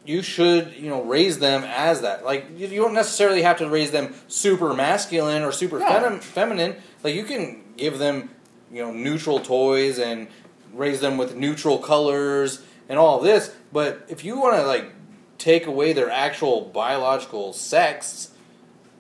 [0.09, 2.24] you should you know raise them as that.
[2.24, 5.86] Like you, you don't necessarily have to raise them super masculine or super No.
[5.86, 6.76] fem- feminine.
[7.04, 8.30] Like you can give them
[8.72, 10.28] you know neutral toys and
[10.72, 13.54] raise them with neutral colors and all of this.
[13.72, 14.92] But if you want to like
[15.36, 18.30] take away their actual biological sex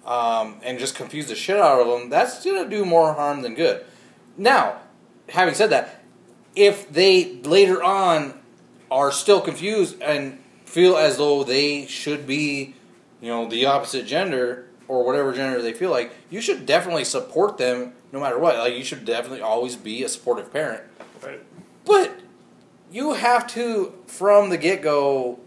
[0.04, 3.54] um, and just confuse the shit out of them, that's gonna do more harm than
[3.54, 3.84] good.
[4.36, 4.80] Now,
[5.30, 6.02] having said that,
[6.54, 8.38] if they later on
[8.90, 10.37] are still confused and
[10.68, 12.74] feel as though they should be,
[13.20, 17.56] you know, the opposite gender or whatever gender they feel like, you should definitely support
[17.58, 18.56] them no matter what.
[18.56, 20.82] Like you should definitely always be a supportive parent.
[21.22, 21.40] Right.
[21.84, 22.20] But
[22.90, 25.38] you have to, from the get go,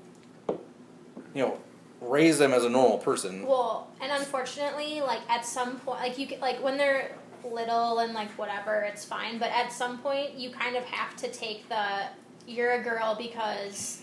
[0.50, 1.60] you know,
[2.02, 3.46] raise them as a normal person.
[3.46, 8.14] Well, and unfortunately, like at some point, like you can, like when they're little and
[8.14, 9.38] like whatever, it's fine.
[9.38, 12.08] But at some point, you kind of have to take the
[12.48, 14.02] you're a girl because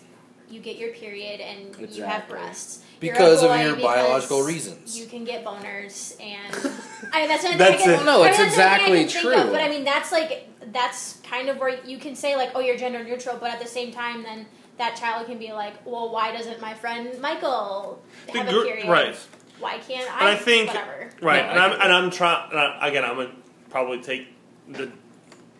[0.51, 2.82] you get your period and you have breasts.
[3.01, 4.99] Because of your because biological reasons.
[4.99, 6.53] You can get boners, and
[7.12, 7.96] I mean that's not That's I it.
[7.99, 9.53] can, No, I it's mean, that's the only thing I exactly can of, true.
[9.53, 12.76] But I mean that's like that's kind of where you can say like, oh, you're
[12.76, 14.46] gender neutral, but at the same time, then
[14.78, 18.62] that child can be like, well, why doesn't my friend Michael The have a gr-
[18.64, 18.88] period?
[18.88, 19.16] right.
[19.61, 20.18] Why can't I?
[20.20, 21.11] And I think whatever.
[21.22, 23.05] right, No, and I I'm and I'm trying uh, again.
[23.05, 23.30] I'm gonna
[23.70, 24.26] probably take
[24.68, 24.90] the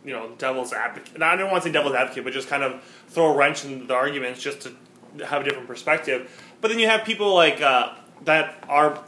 [0.05, 1.15] you know devil's advocate.
[1.15, 3.65] And I don't want to say devil's advocate, but just kind of throw a wrench
[3.65, 4.73] in the arguments just to
[5.27, 6.31] have a different perspective.
[6.61, 7.95] But then you have people like uh,
[8.25, 8.99] that are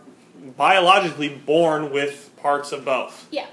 [0.56, 3.26] biologically born with parts of both.
[3.30, 3.46] Yeah.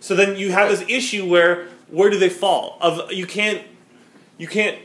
[0.00, 2.78] So then you have this issue where where do they fall?
[2.80, 3.62] Of you can't
[4.38, 4.78] you can't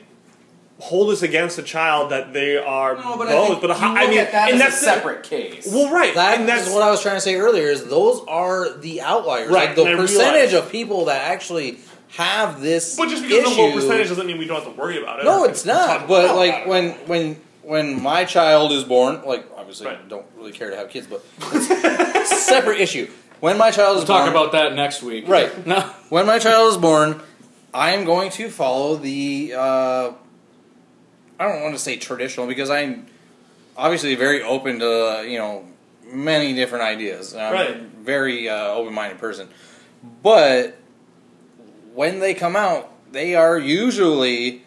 [0.80, 3.48] hold this against a child that they are No, but I both.
[3.48, 5.24] think but you how, look I mean, at that and as that's a the- separate
[5.24, 5.68] case.
[5.72, 7.68] well, right, That and that's is what I was trying to say earlier.
[7.68, 11.80] Is those are the outliers, Right, Like the percentage realize- of people that actually
[12.16, 12.96] have this.
[12.98, 15.02] But just because issue, it's a low percentage doesn't mean we don't have to worry
[15.02, 15.26] about it.
[15.26, 16.08] No, it's not.
[16.08, 16.68] But about like it.
[16.68, 19.98] when when when my child is born, like obviously Right.
[20.04, 23.10] I don't really care to have kids, but it's a separate issue.
[23.40, 25.28] When my child is We'll talk born, about that next week.
[25.28, 25.52] Right.
[25.68, 25.82] No.
[26.10, 27.22] when my child is born,
[27.74, 29.54] I am going to follow the.
[29.56, 30.12] Uh,
[31.40, 33.08] I don't want to say traditional because I'm
[33.76, 35.66] obviously very open to you know
[36.12, 37.36] many different ideas.
[37.36, 37.70] I'm Right.
[37.72, 39.50] a very uh, open-minded person,
[40.24, 40.78] but
[41.96, 44.64] when they come out, they are usually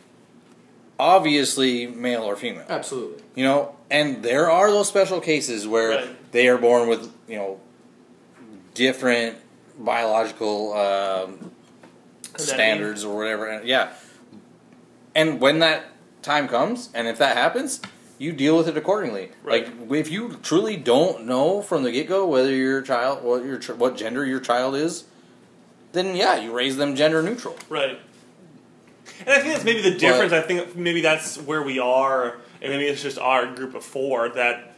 [0.99, 2.65] obviously male or female.
[2.69, 3.23] Absolutely.
[3.35, 6.33] You know, and there are those special cases where Right.
[6.33, 7.61] they are born with you know
[8.75, 9.37] different
[9.79, 11.51] biological um,
[12.37, 13.47] standards or whatever.
[13.47, 13.93] And, yeah,
[15.15, 15.85] and when that
[16.23, 17.81] time comes, and if that happens,
[18.19, 19.31] you deal with it accordingly.
[19.43, 19.67] Right.
[19.89, 23.61] Like if you truly don't know from the get go whether your child what your
[23.77, 25.05] what gender your child is,
[25.99, 27.57] then yeah, you raise them gender neutral.
[27.69, 27.99] Right.
[29.21, 30.33] And I think that's maybe the difference.
[30.33, 34.29] I think maybe that's where we are, and maybe it's just our group of four
[34.31, 34.77] that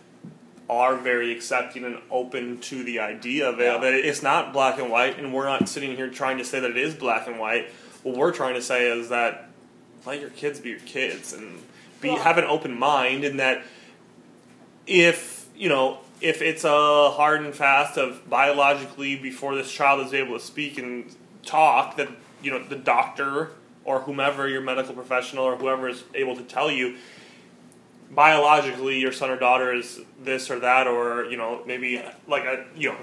[0.69, 3.81] are very accepting and open to the idea of it.
[3.81, 6.71] That it's not black and white, and we're not sitting here trying to say that
[6.71, 7.69] it is black and white.
[8.03, 9.51] What we're trying to say is that
[10.07, 11.63] let your kids be your kids and
[12.01, 13.63] be Well- have an open mind, and that
[14.87, 20.13] if you know if it's a hard and fast of biologically before this child is
[20.13, 22.09] able to speak and talk that
[22.43, 23.51] you know the doctor
[23.85, 26.97] or whomever your medical professional or whoever is able to tell you
[28.11, 32.65] biologically your son or daughter is this or that or you know maybe like a
[32.77, 32.99] you know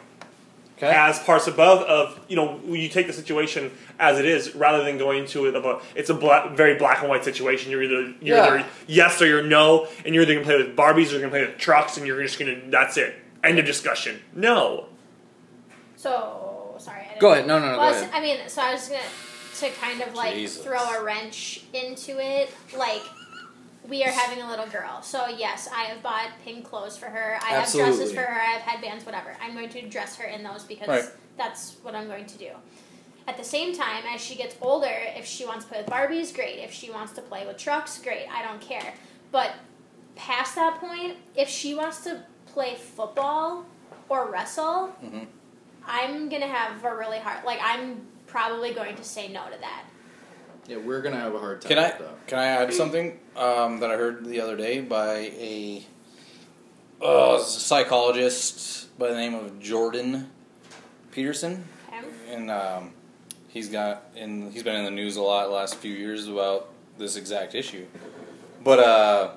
[0.78, 0.94] Okay.
[0.94, 4.84] as parts of both of you know you take the situation as it is rather
[4.84, 7.82] than going to it of a it's a black, very black and white situation you're
[7.82, 8.46] either you're Yeah.
[8.46, 11.32] either yes or you're no and you're either gonna play with barbies or you're gonna
[11.32, 14.86] play with trucks and you're just gonna that's it end of discussion no
[15.96, 17.02] So sorry.
[17.02, 17.48] I didn't- Go ahead.
[17.48, 18.14] No, no, no, Well, go I was- ahead.
[18.14, 19.02] I mean, so I was gonna
[19.60, 20.64] to kind of like Jesus.
[20.64, 22.52] throw a wrench into it.
[22.78, 23.02] Like
[23.88, 27.38] we are having a little girl, so yes, I have bought pink clothes for her.
[27.42, 28.42] I have dresses for her.
[28.42, 29.36] I have headbands, whatever.
[29.42, 31.06] I'm going to dress her in those because Right.
[31.38, 32.50] that's what I'm going to do.
[33.28, 36.34] At the same time, as she gets older, if she wants to play with Barbies,
[36.34, 36.60] great.
[36.60, 38.26] If she wants to play with trucks, great.
[38.32, 38.94] I don't care.
[39.32, 39.52] But
[40.16, 43.66] past that point, if she wants to play football
[44.10, 45.28] or wrestle, Mhm.
[45.86, 49.84] I'm gonna have a really hard like I'm probably going to say no to that.
[50.68, 52.28] Yeah, we're gonna have a hard time Can I with that.
[52.28, 55.86] can I add something um, that I heard the other day by a
[57.02, 60.30] uh, psychologist by the name of Jordan
[61.12, 61.64] Peterson,
[62.30, 62.92] and um,
[63.48, 66.70] he's got in he's been in the news a lot the last few years about
[66.98, 67.86] this exact issue.
[68.64, 69.32] But uh,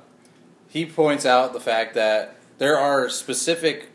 [0.69, 3.91] he points out the fact that there are specific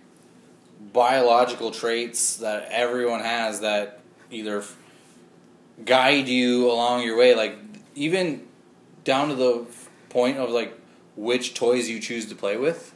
[0.93, 4.63] biological traits that everyone has that either
[5.83, 7.57] guide you along your way, like
[7.95, 8.45] even
[9.03, 9.65] down to the
[10.15, 10.73] point of like
[11.17, 12.95] which toys you choose to play with,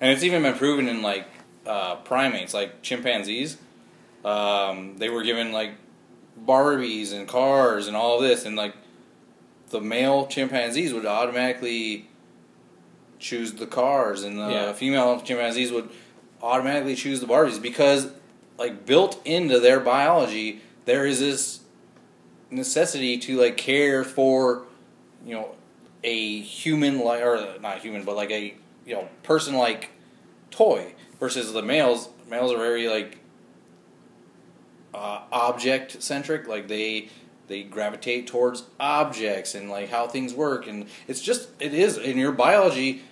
[0.00, 1.26] and it's even been proven in like
[1.64, 3.56] uh, primates, like chimpanzees.
[4.24, 5.72] Um, they were given like
[6.44, 8.74] Barbies and cars and all this, and like
[9.70, 12.08] the male chimpanzees would automatically
[13.20, 14.72] choose the cars, and the Yeah.
[14.72, 15.88] female chimpanzees would
[16.42, 18.10] automatically choose the Barbies because,
[18.58, 21.60] like, built into their biology, there is this
[22.50, 24.62] necessity to like care for,
[25.24, 25.54] you know,
[26.06, 28.54] a human like or not human, but like a
[28.86, 29.90] you know person like
[30.50, 32.08] toy versus the males.
[32.30, 33.18] Males are very like
[34.94, 36.46] uh, object centric.
[36.46, 37.08] Like they
[37.48, 42.16] they gravitate towards objects and like how things work, and it's just it is in
[42.16, 43.02] your biology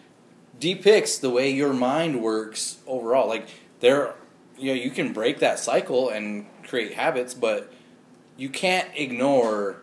[0.61, 3.29] depicts the way your mind works overall.
[3.29, 3.49] Like
[3.81, 4.15] there,
[4.57, 7.73] you know, you can break that cycle and create habits, but
[8.37, 9.83] you can't ignore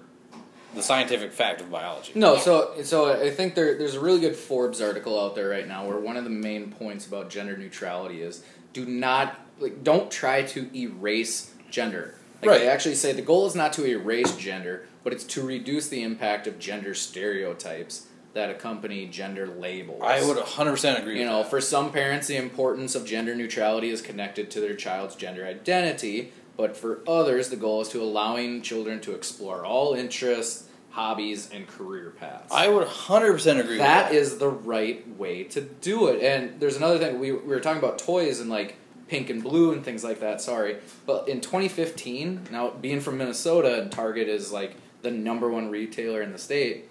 [0.76, 2.14] the scientific fact of biology.
[2.16, 5.68] No, so so I think there there's a really good Forbes article out there right
[5.68, 8.44] now where one of the main points about gender neutrality is
[8.74, 12.16] do not like don't try to erase gender.
[12.42, 12.60] Like Right.
[12.62, 16.02] they actually say the goal is not to erase gender, but it's to reduce the
[16.04, 20.02] impact of gender stereotypes that accompany gender labels.
[20.04, 21.20] I would 100% agree.
[21.20, 21.50] You know, that.
[21.50, 26.32] for some parents, the importance of gender neutrality is connected to their child's gender identity,
[26.58, 31.68] but for others, the goal is to allowing children to explore all interests, hobbies, and
[31.68, 32.52] career paths.
[32.52, 33.78] I would 100% agree.
[33.78, 36.22] that with is the right way to do it.
[36.22, 38.76] And there's another thing we, we were talking about toys and like
[39.08, 40.42] pink and blue and things like that.
[40.42, 45.70] Sorry, but in 2015, now being from Minnesota and Target is like the number one
[45.70, 46.90] retailer in the state.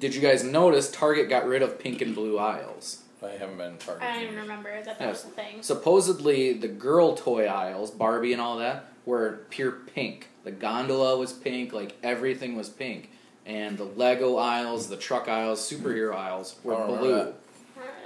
[0.00, 3.03] Did you guys notice Target got rid of pink and blue aisles?
[3.24, 5.08] I haven't been part I don't even remember that that Yeah.
[5.10, 5.62] was the thing.
[5.62, 10.28] Supposedly, the girl toy aisles, Barbie and all that, were pure pink.
[10.44, 13.10] The gondola was pink, like everything was pink.
[13.46, 17.16] And the Lego aisles, the truck aisles, superhero aisles were I don't remember blue.
[17.24, 17.34] that.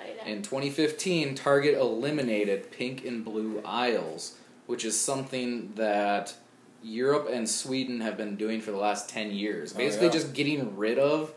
[0.03, 0.33] I don't know.
[0.33, 6.35] In 2015, Target eliminated pink and blue aisles, which is something that
[6.83, 9.73] Europe and Sweden have been doing for the last 10 years.
[9.75, 10.13] Oh, Basically, yeah.
[10.13, 11.33] just getting rid of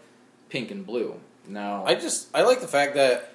[0.49, 1.15] pink and blue.
[1.47, 3.33] Now, I just I like the fact that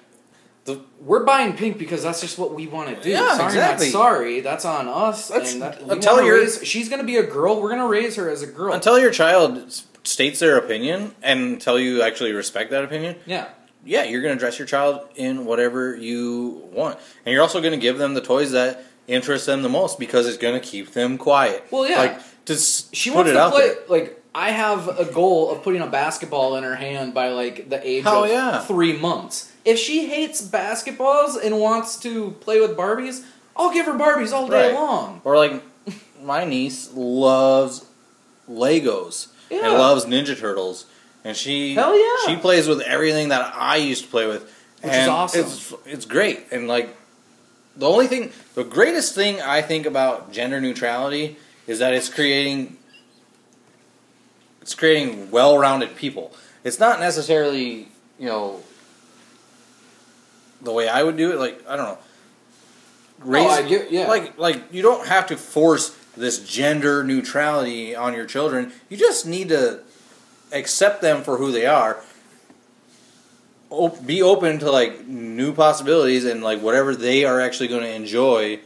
[0.67, 3.09] the we're buying pink because that's just what we want to do.
[3.09, 3.87] Yeah, sorry, exactly.
[3.87, 4.39] not sorry.
[4.41, 5.29] That's on us.
[5.29, 7.59] That's- and that, until wanna you're- raise, she's going to be a girl.
[7.61, 8.73] We're going to raise her as a girl.
[8.73, 13.47] until your child states their opinion and until you actually respect that opinion, yeah,
[13.85, 17.73] yeah, you're going to dress your child in whatever you want, and you're also going
[17.73, 20.91] to give them the toys that interest them the most because it's going to keep
[20.91, 21.63] them quiet.
[21.71, 21.97] Well, yeah.
[21.97, 23.67] like just she put wants it to out play.
[23.67, 23.77] there.
[23.87, 27.85] Like I have a goal of putting a basketball in her hand by like the
[27.87, 28.59] age Hell of yeah.
[28.61, 29.51] three months.
[29.65, 33.23] If she hates basketballs and wants to play with Barbies,
[33.55, 34.73] I'll give her Barbies all day Right.
[34.73, 35.21] long.
[35.23, 35.63] Or like
[36.21, 37.85] my niece loves
[38.49, 39.71] Legos and Yeah.
[39.71, 40.85] loves Ninja Turtles,
[41.23, 42.15] and she Hell yeah.
[42.33, 44.43] she plays with everything that I used to play with,
[44.81, 45.41] Which is awesome.
[45.41, 46.95] It's it's great, and like
[47.75, 52.77] the only thing, the greatest thing I think about gender neutrality is that it's creating
[54.67, 56.33] it's creating well-rounded people.
[56.65, 57.87] It's not necessarily
[58.19, 58.61] you know
[60.61, 61.39] the way I would do it.
[61.39, 61.97] Like I don't know.
[63.19, 64.07] Raise, I get- yeah.
[64.09, 68.73] Like like you don't have to force this gender neutrality on your children.
[68.89, 69.79] You just need to
[70.51, 72.03] accept them for who they are.
[74.05, 78.59] Be open to like new possibilities and like whatever they are actually going to enjoy,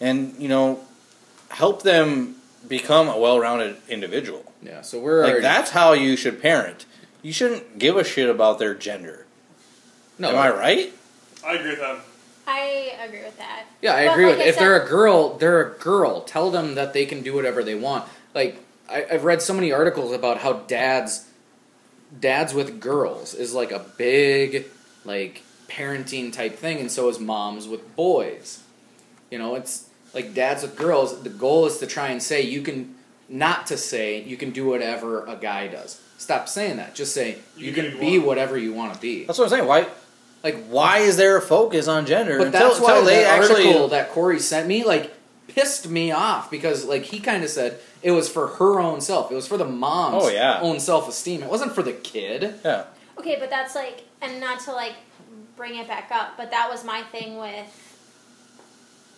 [0.00, 0.80] and you know,
[1.50, 2.36] help them
[2.66, 4.46] become a well-rounded individual.
[4.62, 6.86] Yeah, so we're Like already, that's how you should parent.
[7.22, 9.26] You shouldn't give a shit about their gender.
[10.18, 10.30] no.
[10.30, 10.92] Am I right?
[11.44, 11.98] I agree with that.
[12.46, 13.64] I agree with that.
[13.80, 14.46] Yeah, I But agree like with.
[14.46, 16.22] I If they're a girl, they're a girl.
[16.22, 18.04] Tell them that they can do whatever they want.
[18.34, 21.26] Like I, I've read so many articles about how dads,
[22.18, 24.66] dads with girls is like a big,
[25.04, 28.62] like parenting type thing, and so is moms with boys.
[29.30, 31.22] You know, it's like dads with girls.
[31.22, 32.94] The goal is to try and say you can,
[33.32, 36.00] not to say you can do whatever a guy does.
[36.18, 36.94] Stop saying that.
[36.94, 38.28] Just say you, You can can be want.
[38.28, 39.24] whatever you want to be.
[39.24, 39.66] That's what I'm saying.
[39.66, 39.88] Why?
[40.44, 43.40] Like, why is there a focus on gender But until, that's why until they that
[43.40, 43.66] actually?
[43.68, 45.12] article that Corey sent me, like
[45.48, 49.30] pissed me off because like he kind of said it was for her own self.
[49.32, 50.60] It was for the mom's Oh, yeah.
[50.60, 51.42] own self esteem.
[51.42, 52.54] It wasn't for the kid.
[52.64, 52.84] Yeah.
[53.18, 54.94] Okay, but that's like, and not to like
[55.56, 57.88] bring it back up, but that was my thing with.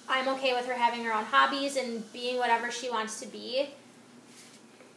[0.09, 3.71] I'm okay with her having her own hobbies and being whatever she wants to be,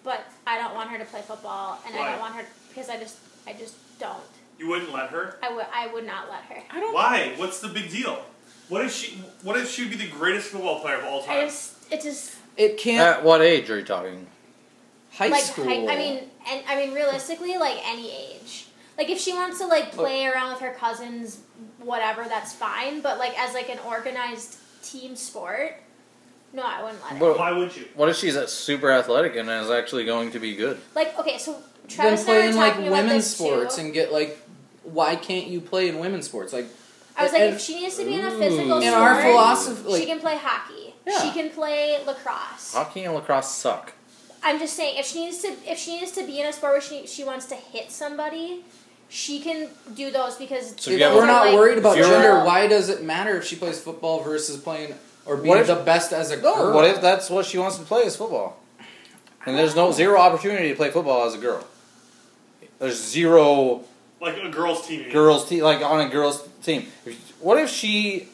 [0.07, 2.97] but I don't want her to play football, and I don't want her because I
[2.97, 4.23] just, I just don't.
[4.57, 5.37] You wouldn't let her?
[5.43, 6.63] I would, I would not let her.
[6.71, 6.93] I don't.
[6.93, 7.33] Why?
[7.35, 8.23] What's the big deal?
[8.69, 9.21] What if she?
[9.43, 11.47] What if she would be the greatest football player of all I time?
[11.47, 13.17] just, it just It can't.
[13.17, 14.27] At what age are you talking?
[15.11, 15.65] high like school.
[15.65, 18.67] high, I mean, and I mean realistically, like any age.
[18.97, 21.41] Like if she wants to like play around with her cousins,
[21.79, 23.01] whatever, that's fine.
[23.01, 25.75] But like as like an organized team sport,
[26.53, 27.19] no, I wouldn't let her.
[27.19, 27.85] But Why would you?
[27.95, 30.79] what if she's uh, super athletic and is actually going to be good?
[30.95, 33.35] Like okay, so then Travis and play I were in like talking about women's this
[33.35, 33.81] sports too.
[33.81, 34.39] and get like.
[34.83, 36.53] Why can't you play in women's sports?
[36.53, 36.67] Like
[37.17, 38.39] I was like, and- if she needs to be in a Ooh.
[38.39, 40.93] physical in sport, our philosophy, like she can play hockey.
[41.05, 41.19] Yeah.
[41.21, 42.73] She can play lacrosse.
[42.73, 43.93] Hockey and lacrosse suck.
[44.43, 46.73] I'm just saying, if she needs to, if she needs to be in a sport
[46.73, 48.63] where she she wants to hit somebody,
[49.09, 52.05] she can do those because So if you have- we're not like, worried about if
[52.05, 54.95] you're- gender, why does it matter if she plays football versus playing
[55.27, 56.73] or being What if- the best as a No, girl?
[56.73, 58.57] what if that's what she wants to play is football?
[59.45, 61.63] And there's no zero opportunity to play football as a girl.
[62.79, 63.81] There's zero
[64.19, 65.09] Like a girls' team.
[65.11, 66.91] girls team like on a girls team.
[67.05, 68.29] If- What if she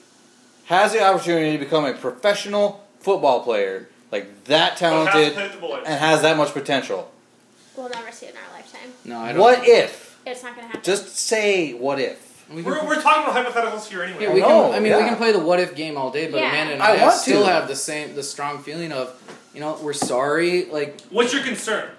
[0.65, 5.33] has the opportunity to become a professional football player, like that But has to talented
[5.33, 5.83] play with the boys.
[5.85, 7.11] and has that much potential?
[7.75, 8.93] We'll never see it in our lifetime.
[9.03, 9.41] No, I don't.
[9.41, 10.17] What if?
[10.25, 10.81] It's not gonna happen.
[10.83, 12.32] Just say what if.
[12.53, 14.23] We can, We're, we're talking about hypotheticals here anyway.
[14.23, 14.49] yeah, we I can.
[14.55, 16.49] know, I mean, we can play the what if game all day, but Yeah.
[16.49, 17.51] Amanda and I I, want still to.
[17.51, 19.13] have the same, the strong feeling of,
[19.53, 20.65] you know, we're sorry.
[20.65, 21.89] Like, What's your concern?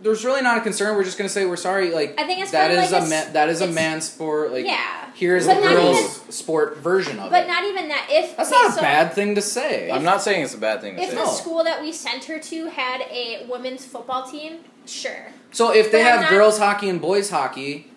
[0.00, 0.94] there's really not a concern.
[0.96, 1.90] We're just gonna say we're sorry.
[1.90, 4.52] Like, I think it's that like a a man, that is a it's- man sport.
[4.52, 7.46] Like, yeah, here's But the not girls' sport version of but it.
[7.48, 8.06] But not even that.
[8.08, 9.90] If That's okay, not a so bad thing to say.
[9.90, 11.16] I'm not saying it's a bad thing to If say.
[11.16, 11.30] the No.
[11.32, 15.32] school that we sent her to had a women's football team, sure.
[15.50, 17.90] So if they But have not- girls hockey and boys hockey,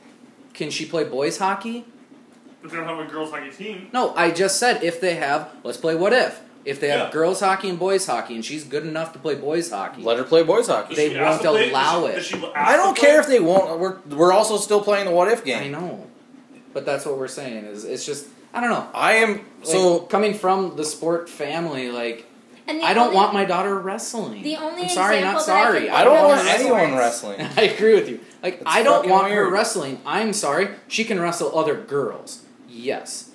[0.55, 1.85] can she play boys hockey?
[2.63, 5.49] If they don't have a girls' hockey team, No, I just said if they have.
[5.63, 6.39] Let's play what if.
[6.63, 7.11] If they have Yeah.
[7.11, 10.23] girls hockey and boys hockey, and she's good enough to play boys hockey, Let her
[10.23, 10.89] play boys hockey.
[10.89, 11.69] does They she ask won't to play?
[11.71, 12.23] allow Does it.
[12.23, 13.07] she- does she ask I don't play?
[13.07, 13.79] care if they won't.
[13.79, 15.57] We're we're also still playing the what if game.
[15.57, 15.71] I game.
[15.71, 16.05] know,
[16.73, 17.65] but that's what we're saying.
[17.65, 18.85] Is it's just I don't know.
[18.93, 22.25] I am Like, so coming from the sport family, like
[22.67, 24.43] And the I don't only- want my daughter wrestling.
[24.43, 25.85] The only I'm sorry, not example that I sorry.
[25.87, 27.41] can I don't want is anyone wrestling.
[27.57, 28.19] I agree with you.
[28.43, 29.51] Like It's I don't fucking want her weird.
[29.53, 29.99] wrestling.
[30.05, 30.69] I'm sorry.
[30.87, 32.41] She can wrestle other girls.
[32.71, 33.31] Yes.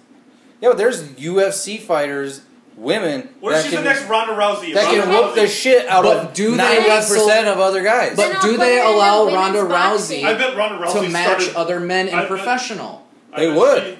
[0.60, 2.42] Yeah, but there's UFC fighters,
[2.76, 4.74] women What that if she's can, the next Ronda Rousey?
[4.74, 7.58] that Ronda can whoop the shit out But of do they ninety wrestle- percent of
[7.60, 8.16] other guys.
[8.16, 10.24] But Then do put they her in allow the Ronda women's boxing.
[10.26, 13.06] I Rousey bet Ronda Rousey to match started, other men in I bet- professional?
[13.32, 13.82] I They bet would.
[13.84, 13.98] she-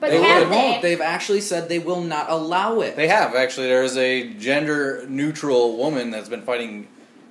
[0.00, 0.52] But They have would.
[0.52, 0.56] they?
[0.56, 0.82] won't.
[0.82, 2.96] They've actually said they will not allow it.
[2.96, 3.68] They have actually.
[3.68, 6.88] There's a gender neutral woman that's been fighting,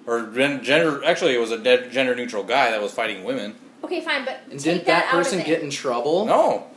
[0.08, 1.04] or gen- gender.
[1.04, 3.56] Actually, it was a gender neutral guy that was fighting women.
[3.84, 5.50] Okay, fine, but and take didn't that, that out person of it.
[5.50, 6.24] get in trouble?
[6.26, 6.68] No,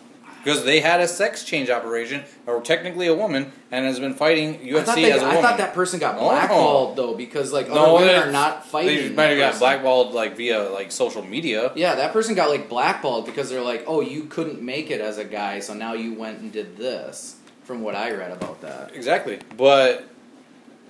[0.44, 4.58] because they had a sex change operation, or technically a woman, and has been fighting
[4.60, 5.42] UFC I thought, they, as a I woman.
[5.42, 6.22] thot that person got No.
[6.22, 8.96] blackballed though because like no, other women are not fighting.
[9.08, 11.72] They might have got blackballed like via like social media.
[11.74, 15.18] Yeah, that person got like blackballed because they're like, oh, you couldn't make it as
[15.18, 17.36] a guy, so now you went and did this.
[17.64, 18.94] From what I read about that.
[18.94, 19.38] Exactly.
[19.56, 20.04] But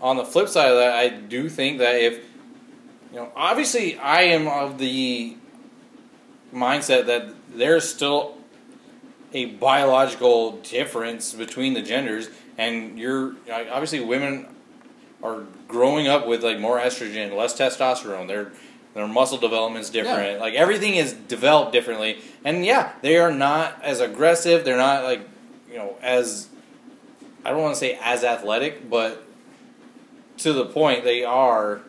[0.03, 2.15] on the flip side of that, I do think that if
[3.13, 5.37] you know, obviously, I am of the
[6.53, 8.34] mindset that there's still
[9.35, 14.47] a biological difference between the genders, and you're obviously women
[15.23, 18.29] are growing up with like more estrogen, less testosterone.
[18.29, 18.53] Their
[18.95, 20.41] their muscle development's different.
[20.41, 24.65] Like everything is developed differently, and yeah, they are not as aggressive.
[24.65, 25.29] They're not like
[25.69, 26.49] you know as
[27.45, 29.27] I don't want to say as athletic, but
[30.39, 31.81] to the point they are.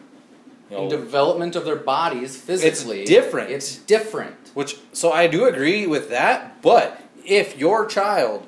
[0.71, 3.51] You In know, development of their bodies physically, it's different.
[3.51, 4.35] It's different.
[4.55, 8.45] which so I do agree with that, but if your child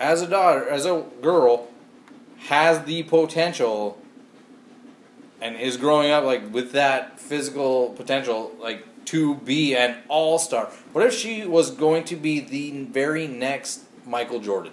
[0.00, 1.68] as a daughter, as a girl
[2.48, 3.98] has the potential
[5.40, 10.66] and is growing up like with that physical potential like to be an all-star.
[10.92, 14.72] What if she was going to be the very next Michael Jordan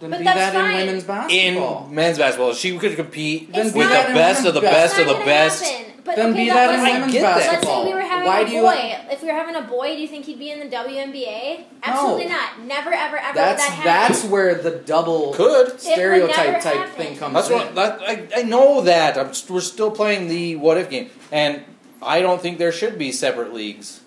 [0.00, 0.70] Then But be that's that fine.
[0.80, 1.86] in women's basketball.
[1.88, 2.54] in men's basketball?
[2.54, 5.12] She could compete It's be with not- that the best of the best of the
[5.12, 5.64] It's not best.
[6.04, 6.12] Gonna happen.
[6.12, 7.36] But Then okay, be that that in was- women's get that.
[7.36, 7.84] Let's say basketball.
[7.86, 8.62] we were having Why a do you?
[8.62, 8.96] boy.
[9.10, 11.64] If we were having a boy, do you think he'd be in the WNBA?
[11.82, 12.60] Absolutely not.
[12.64, 13.34] Never, ever, ever.
[13.34, 15.80] That's would that that's where the double Could.
[15.80, 16.94] stereotype type happen.
[16.94, 17.56] thing comes That's in.
[17.58, 19.18] what that, I, I know that.
[19.18, 21.62] I'm, st- we're still playing the what if game, and
[22.02, 24.00] I don't think there should be separate leagues.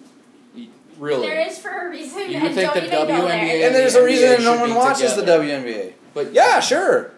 [0.99, 1.27] really.
[1.27, 2.29] There is for a reason.
[2.31, 3.67] You and think don't the even WNBA there.
[3.67, 5.39] And there's a reason should no one watches together.
[5.39, 5.93] the WNBA.
[6.13, 7.11] But Yeah, sure.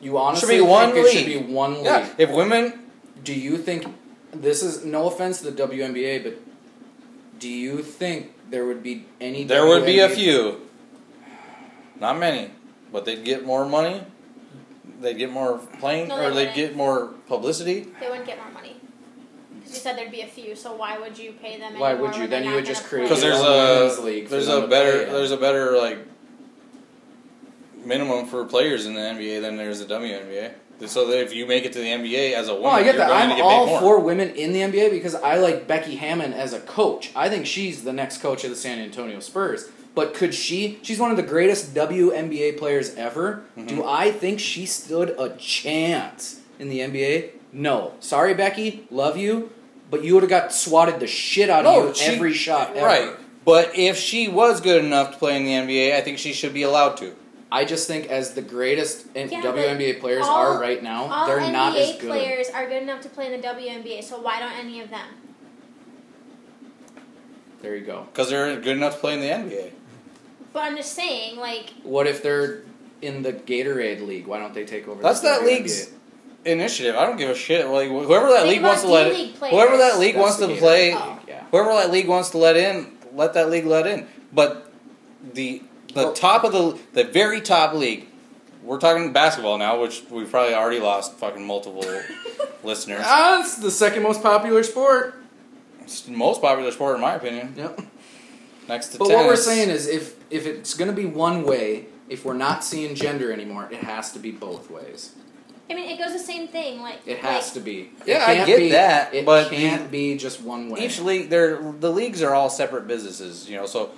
[0.00, 1.46] You honestly Should be one think it should league.
[1.46, 1.84] be one league?
[1.84, 2.80] Yeah, if women,
[3.22, 3.86] Do you think
[4.32, 6.38] this is no offense to the WNBA, but
[7.38, 9.44] do you think there would be any?
[9.44, 10.60] there would be a few,
[12.00, 12.50] not many,
[12.92, 14.02] but they'd get more money.
[15.00, 16.56] They'd get more playing, No, they or they'd wouldn't.
[16.56, 17.88] get more publicity.
[17.98, 18.76] They wouldn't get more money.
[19.58, 21.78] Because you said there'd be a few, so why would you pay them?
[21.78, 22.28] Why would you?
[22.28, 23.02] Then you would just create?
[23.04, 25.12] Because there's your own women's a league there's a better play in.
[25.12, 25.98] there's a better like
[27.84, 30.52] minimum for players in the NBA than there's the WNBA.
[30.86, 32.96] So that if you make it to the NBA as a woman, Well, I get
[32.96, 33.10] that.
[33.10, 37.12] I'm all for women in the NBA because I like Becky Hammon as a coach.
[37.14, 39.70] I think she's the next coach of the San Antonio Spurs.
[39.94, 40.78] But could she?
[40.82, 43.44] She's one of the greatest WNBA players ever.
[43.56, 43.66] Mm-hmm.
[43.68, 47.30] Do I think she stood a chance in the NBA?
[47.52, 47.92] No.
[48.00, 48.86] Sorry, Becky.
[48.90, 49.50] Love you,
[49.90, 52.86] but you would have got swatted the shit out of you she- every shot ever.
[52.86, 53.10] Right.
[53.44, 56.54] But if she was good enough to play in the NBA, I think she should
[56.54, 57.14] be allowed to.
[57.52, 61.38] I just think as the greatest in Yeah, WNBA players all- are right now, they're
[61.38, 62.08] NBA not as good.
[62.08, 65.06] players are good enough to play in the WNBA, so why don't any of them?
[67.60, 68.06] There you go.
[68.12, 69.70] Because they're good enough to play in the NBA.
[70.52, 72.62] But I'm just saying, like, What if they're
[73.00, 74.26] in the Gatorade League?
[74.26, 75.02] Why don't they take over?
[75.02, 75.46] That's the that WNBA?
[75.46, 75.90] league's
[76.44, 76.96] initiative.
[76.96, 77.66] I don't give a shit.
[77.68, 79.54] Like whoever that Think league wants to let D-League it, players.
[79.54, 81.02] whoever that league That's wants to Gatorade play, League.
[81.28, 81.44] Yeah.
[81.50, 84.08] whoever that league wants to let in, let that league let in.
[84.32, 84.72] But
[85.34, 85.62] the
[85.94, 88.06] the Well- top of the the very top league,
[88.62, 91.84] we're talking basketball now, which we've probably already lost fucking multiple
[92.64, 93.02] listeners.
[93.04, 95.14] Ah, it's the second most popular sport.
[95.82, 97.80] It's the most popular sport in my opinion, Yep.
[98.68, 99.18] next to But tennis.
[99.20, 102.64] what we're saying is, if if it's going to be one way, if we're not
[102.64, 105.12] seeing gender anymore, it has to be both ways.
[105.70, 106.80] I mean, it goes the same thing.
[106.82, 107.90] Like, It has like, to be.
[108.04, 110.84] Yeah, I get be, that, It but it can't be just one way.
[110.84, 113.90] each league they're the leagues are all separate businesses you know so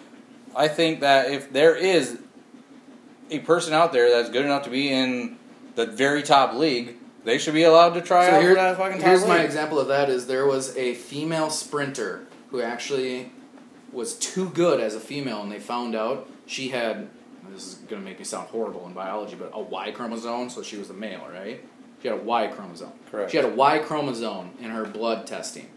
[0.57, 2.19] i think that if there is
[3.31, 5.37] a person out there that's good enough to be in
[5.75, 8.77] the very top league they should be allowed to try So out here- for that
[8.77, 13.33] fucking top here's my example of that: is there was a female sprinter who actually
[13.93, 17.09] was too good as a female, and they found out she had.
[17.51, 20.63] This is going to make me sound horrible in biology, but a Y chromosome, so
[20.63, 21.65] she was a male, right?
[22.03, 22.93] She had a Y chromosome.
[23.11, 23.31] Correct.
[23.31, 25.69] She had a Y chromosome in her blood testing.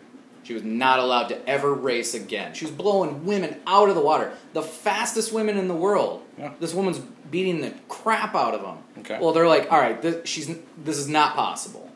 [0.48, 2.54] She was not allowed to ever race again.
[2.54, 4.32] She was blowing women out of the water.
[4.54, 6.24] The fastest women in the world.
[6.40, 6.54] Yeah.
[6.62, 8.78] This woman's beating the crap out of them.
[9.00, 9.20] Okay.
[9.20, 10.48] Well, they're like, all right, this, she's
[10.82, 11.92] this is not possible.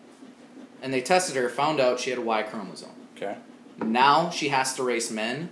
[0.81, 2.89] And they tested her, found out she had a Y chromosome.
[3.15, 3.37] okay
[3.77, 5.49] Now she has to race men.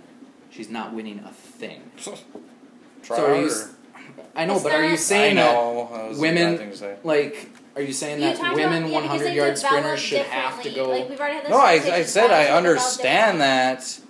[0.50, 1.80] She's not winning a thing.
[1.96, 3.46] try So are you harder.
[3.46, 3.74] s-
[4.36, 6.76] I know, It's but are you saying I that know, that was women- thing to
[6.76, 6.96] say.
[7.02, 7.48] like
[7.80, 10.90] are you saying You that women about, yeah, 100 yard sprinters should have to go?
[10.90, 14.00] Like, we've already had this no I, I said i it, they develop understand that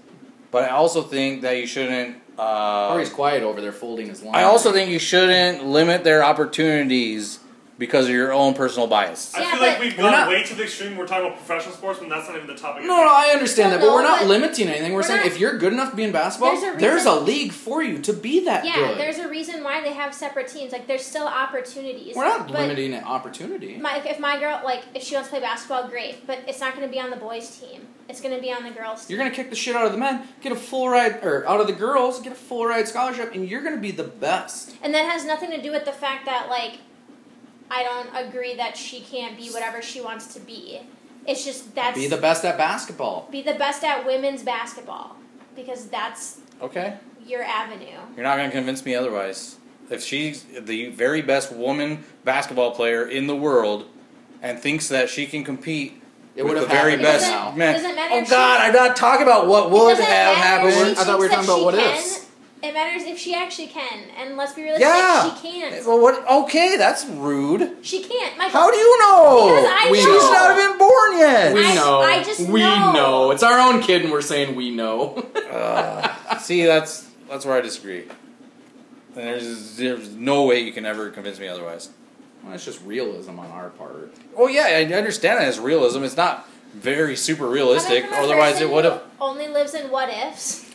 [0.50, 4.34] but i also think that you shouldn't uh, Corey's quiet over there folding his line.
[4.34, 7.38] I also think you shouldn't limit their opportunities
[7.80, 9.34] because of your own personal bias.
[9.34, 10.96] I Yeah, feel like but- we've We're gone not- way to the extreme.
[10.96, 12.82] We're talking about professional sports, when that's not even the topic.
[12.84, 14.92] No, no, I understand Well, that, but no, we're not but limiting anything.
[14.92, 17.06] We're, we're saying not- if you're good enough to be in basketball, There's a there's
[17.06, 18.98] a reason- league for you to be that Yeah, good.
[18.98, 20.70] there's a reason why they have separate teams.
[20.72, 22.14] Like, there's still opportunities.
[22.14, 23.76] we're not but limiting an opportunity.
[23.78, 26.26] My, if my girl, like, if she wants to play basketball, great.
[26.26, 27.88] But it's not going to be on the boys' team.
[28.08, 29.16] It's going to be on the girls' team.
[29.16, 31.60] You're gonna kick the shit out of the men, get a full ride, or out
[31.60, 34.72] of the girls, get a full ride scholarship, and you're gonna be the best.
[34.82, 36.78] And that has nothing to do with the fact that, like,
[37.70, 40.80] I don't agree that she can't be whatever she wants to be.
[41.26, 43.28] It's just that's Be the best at basketball.
[43.30, 45.16] be the best at women's basketball
[45.54, 46.96] because that's Okay?
[47.26, 47.86] your avenue.
[48.16, 49.56] You're not going to convince me otherwise.
[49.90, 53.86] If she's the very best woman basketball player in the world
[54.42, 56.00] and thinks that she can compete
[56.34, 57.52] It with would the very best now.
[57.52, 57.74] men.
[57.74, 60.96] Doesn't oh God, I'm not talking about what would have happened.
[60.98, 62.26] I thought we were talking about that what she ifs.
[62.60, 62.70] Can.
[62.70, 64.86] It matters if she actually can, and let's be realistic.
[64.86, 65.34] Yeah.
[65.34, 65.86] she can't.
[65.86, 66.28] Well, what?
[66.44, 67.78] Okay, that's rude.
[67.82, 68.36] She can't.
[68.38, 69.46] Michael, How do you know?
[69.48, 71.54] Because I We She's not even born yet.
[71.54, 72.00] We I- know.
[72.00, 73.30] I just we know.
[73.30, 75.26] It's our own kid, and we're saying we know.
[75.50, 78.02] Uh, see, that's that's where I disagree.
[79.16, 81.90] And there's there's no way you can ever convince me otherwise.
[82.44, 84.14] well, it's just realism on our part.
[84.36, 86.04] Oh yeah, I understand that it's realism.
[86.04, 88.04] It's not very super realistic.
[88.12, 89.02] Otherwise, it would have.
[89.20, 90.69] Only lives in what ifs.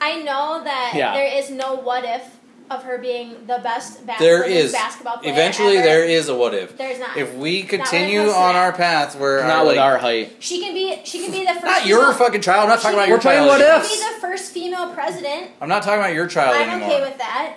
[0.00, 1.14] I know that Yeah.
[1.14, 2.22] there is no what if
[2.70, 4.72] of her being the best ba- There women's is.
[4.72, 5.32] basketball player.
[5.32, 5.86] Eventually, ever.
[5.86, 6.78] there is a what if.
[6.78, 7.16] There's not.
[7.18, 10.36] If we continue on our path where Not our, with like, our height.
[10.40, 10.98] She can be.
[11.04, 11.64] She can be the first.
[11.64, 12.62] not your female- fucking child.
[12.62, 13.48] I'm not talking about can- your We're playing child.
[13.48, 14.08] what She can ifs.
[14.10, 15.50] be the first female president.
[15.60, 16.88] I'm not talking about your child I'm anymore.
[16.90, 17.54] okay with that.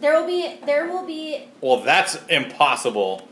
[0.00, 0.56] There will be.
[0.66, 1.44] There will be.
[1.60, 3.28] well, that's impossible.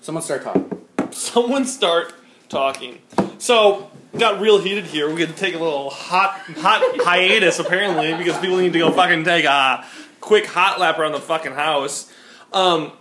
[0.00, 0.82] Someone start talking.
[1.10, 2.12] Someone start
[2.48, 3.00] talking.
[3.38, 5.12] So got real heated here.
[5.12, 8.90] We had to take a little hot hot hiatus apparently because people need to go
[8.92, 9.84] fucking take a
[10.20, 12.12] quick hot lap around the fucking house.
[12.52, 12.92] Um,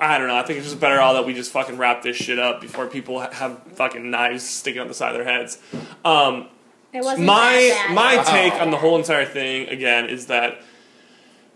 [0.00, 0.36] I don't know.
[0.36, 2.86] I think it's just better all that we just fucking wrap this shit up before
[2.88, 5.58] people have fucking knives sticking out the side of their heads.
[6.04, 6.48] Um,
[6.92, 7.94] It wasn't my that bad.
[7.94, 8.22] my Wow.
[8.24, 10.60] take on the whole entire thing again is that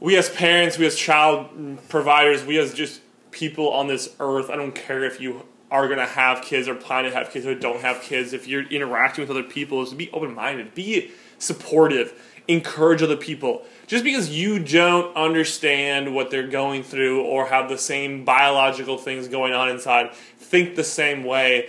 [0.00, 1.48] we as parents, we as child
[1.88, 3.00] providers, we as just
[3.32, 4.48] people on this earth.
[4.50, 7.54] I don't care if you are gonna have kids or plan to have kids or
[7.54, 8.32] don't have kids.
[8.32, 12.14] If you're interacting with other people, is to be open minded, be supportive,
[12.48, 13.64] encourage other people.
[13.86, 19.28] Just because you don't understand what they're going through or have the same biological things
[19.28, 21.68] going on inside, think the same way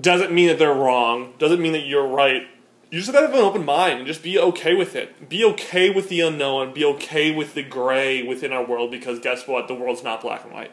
[0.00, 1.34] doesn't mean that they're wrong.
[1.38, 2.42] Doesn't mean that you're right.
[2.90, 5.28] You just gotta have an open mind and just be okay with it.
[5.28, 6.72] Be okay with the unknown.
[6.72, 9.68] Be okay with the gray within our world because guess what?
[9.68, 10.72] The world's not black and white.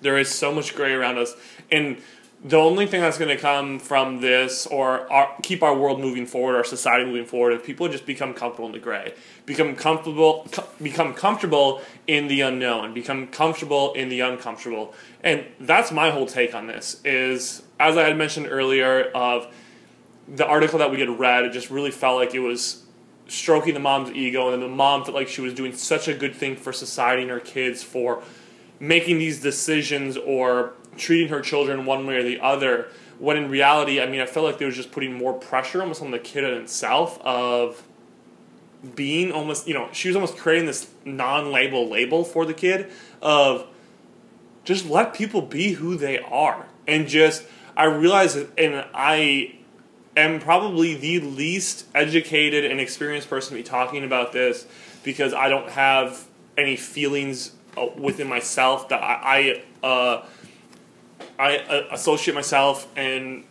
[0.00, 1.34] There is so much gray around us,
[1.70, 1.98] and
[2.44, 6.26] the only thing that's going to come from this or our, keep our world moving
[6.26, 9.14] forward, our society moving forward, if people just become comfortable in the gray,
[9.46, 15.90] become comfortable, co- become comfortable in the unknown, become comfortable in the uncomfortable, and that's
[15.90, 17.00] my whole take on this.
[17.04, 19.52] Is as I had mentioned earlier, of
[20.28, 22.84] the article that we had read, it just really felt like it was
[23.28, 26.14] stroking the mom's ego, and then the mom felt like she was doing such a
[26.14, 28.22] good thing for society and her kids for
[28.78, 32.88] making these decisions or treating her children one way or the other.
[33.18, 36.02] When in reality, I mean, I felt like they was just putting more pressure almost
[36.02, 37.82] on the kid in itself of
[38.94, 42.90] being almost, you know, she was almost creating this non-label label for the kid
[43.22, 43.66] of
[44.64, 47.44] just let people be who they are and just
[47.76, 49.54] I realize that, and I
[50.16, 54.66] am probably the least educated and experienced person to be talking about this
[55.02, 56.26] because I don't have
[56.56, 57.52] any feelings
[57.96, 60.26] within myself that I I, uh,
[61.38, 63.44] I uh, associate myself and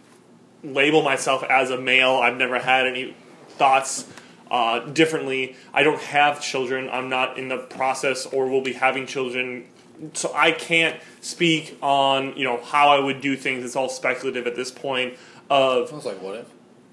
[0.64, 2.16] label myself as a male.
[2.16, 3.16] I've never had any
[3.50, 4.08] thoughts
[4.50, 5.56] uh, differently.
[5.74, 6.90] I don't have children.
[6.90, 9.66] I'm not in the process or will be having children.
[10.14, 13.64] So I can't speak on you know how I would do things.
[13.64, 15.16] It's all speculative at this point.
[15.50, 16.48] Of Sounds like what if?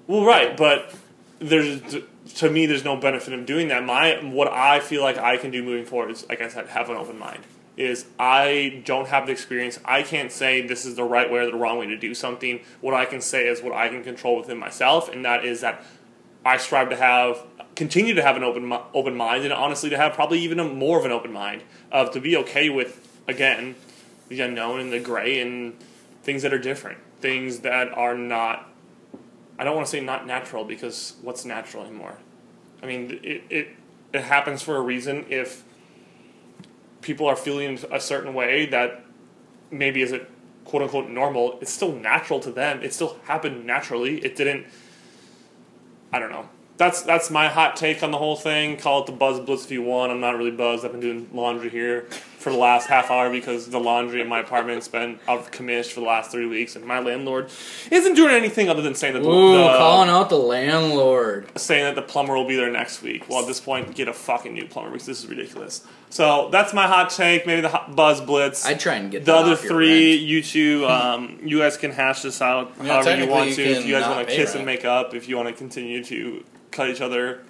[0.07, 0.93] well, right, but
[1.39, 1.81] there's
[2.35, 3.83] to me, there's no benefit in doing that.
[3.83, 6.89] My what I feel like I can do moving forward is, like I said, have
[6.89, 7.43] an open mind.
[7.75, 9.79] Is I don't have the experience.
[9.83, 12.61] I can't say this is the right way or the wrong way to do something.
[12.81, 15.83] What I can say is what I can control within myself, and that is that
[16.45, 17.43] I strive to have
[17.75, 20.99] continue to have an open open mind, and honestly, to have probably even a, more
[20.99, 23.75] of an open mind of to be okay with again
[24.29, 25.73] the unknown and the gray and
[26.23, 28.69] things that are different, things that are not
[29.57, 32.17] I don't want to say not natural because what's natural anymore?
[32.81, 33.67] I mean, it, it,
[34.13, 35.25] it happens for a reason.
[35.29, 35.63] If
[37.01, 39.05] people are feeling a certain way that
[39.71, 40.23] maybe isn't
[40.65, 42.81] quote unquote normal, it's still natural to them.
[42.81, 44.23] It still happened naturally.
[44.23, 44.65] It didn't.
[46.11, 46.49] I don't know.
[46.83, 48.75] That's that's my hot take on the whole thing.
[48.75, 50.11] Call it the buzz blitz if you want.
[50.11, 50.83] I'm not really buzzed.
[50.83, 52.01] I've been doing laundry here
[52.37, 55.93] for the last half hour because the laundry in my apartment's been out of commission
[55.93, 57.49] for the last three weeks, and my landlord
[57.89, 61.47] isn't doing anything other than saying that the, Ooh, the- calling out the landlord.
[61.57, 63.29] saying that the plumber will be there next week.
[63.29, 65.87] Well, at this point, get a fucking new plumber because this is ridiculous.
[66.13, 67.47] So that's my hot take.
[67.47, 68.67] Maybe the hot buzz blitz.
[68.67, 70.21] I'd try and get the that other off your three, rent.
[70.21, 73.55] you two, um, you guys can hash this out Yeah, however you technically want you
[73.55, 73.63] to.
[73.63, 74.57] If you guys want to kiss rent.
[74.57, 77.41] and make up, if you want to continue to cut each other.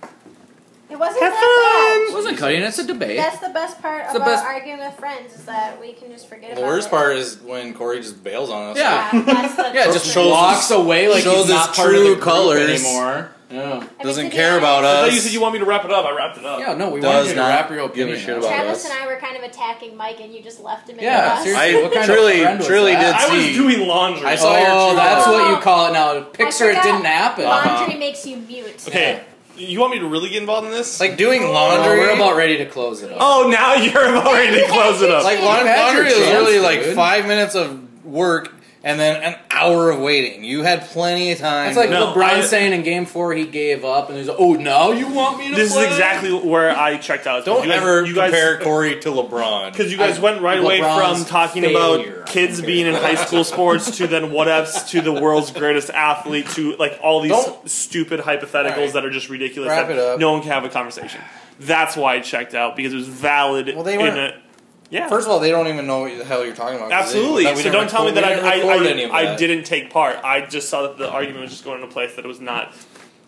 [0.94, 2.61] It wasn't Have that It wasn't cutting.
[2.61, 3.18] It's a debate.
[3.18, 6.28] That's the best part the about best- arguing with friends is that we can just
[6.30, 6.91] forget The worst it.
[6.91, 8.78] part is when Corey just bails on us.
[8.78, 9.10] Yeah.
[9.11, 12.22] Yeah, yeah, just Shows walks away like shows he's not his part of the group
[12.22, 12.70] colors.
[12.70, 13.32] anymore.
[13.49, 13.88] Yeah.
[13.99, 15.06] I Doesn't care about honest, I us.
[15.10, 16.06] thought you said you want me to wrap it up.
[16.06, 16.60] I wrapped it up.
[16.60, 18.38] Yeah, no, we Does wanted you to not wrap your give a shit up.
[18.44, 18.91] about Travis us.
[18.91, 21.30] and I were kind of attacking Mike, and you just left him in Yeah, the
[21.36, 21.44] bus.
[21.44, 21.80] seriously.
[21.80, 24.26] I What kind truly, friend truly did I was doing laundry.
[24.28, 26.22] I saw your Oh, true that's what you call it now.
[26.24, 27.45] Picture it didn't happen.
[27.45, 27.98] Laundry uh-huh.
[27.98, 28.86] makes you mute.
[28.88, 29.24] Okay,
[29.58, 31.00] you want me to really get involved in this?
[31.00, 31.98] like doing Oh, laundry.
[32.00, 33.18] we're about ready to close it up.
[33.22, 35.24] oh, now you're about ready to close it up.
[35.24, 38.54] like laundry, laundry is really like five minutes of work
[38.85, 40.43] and then an hour of waiting.
[40.43, 41.69] You had plenty of time.
[41.69, 44.38] It's like No, LeBron I- saying in Game Four he gave up, and he's like,
[44.39, 47.45] "Oh, now you want me to?" this is exactly where I checked out.
[47.45, 49.72] don't you guys, ever you guys, compare Corey to LeBron.
[49.72, 52.15] Because you guys I- went right away from talking failure.
[52.18, 55.89] about kids being in high school sports to then what ifs to the world's greatest
[55.89, 58.93] athlete to like all these Don't- stupid hypotheticals Alright.
[58.93, 60.19] that are just ridiculous Wrap that it up.
[60.19, 61.22] no one can have a conversation.
[61.60, 63.72] That's why I checked out because it was valid.
[63.76, 64.34] Well, they weren't- a,
[64.94, 65.10] yeah.
[65.10, 66.91] First of all, they don't even know what the hell you're talking about.
[66.91, 67.44] Absolutely.
[67.45, 69.40] that we So don't tell me that we I, didn't I, any I, I that.
[69.40, 70.18] didn't take part.
[70.24, 72.40] I just saw that the argument was just going in a place that it was
[72.40, 72.74] not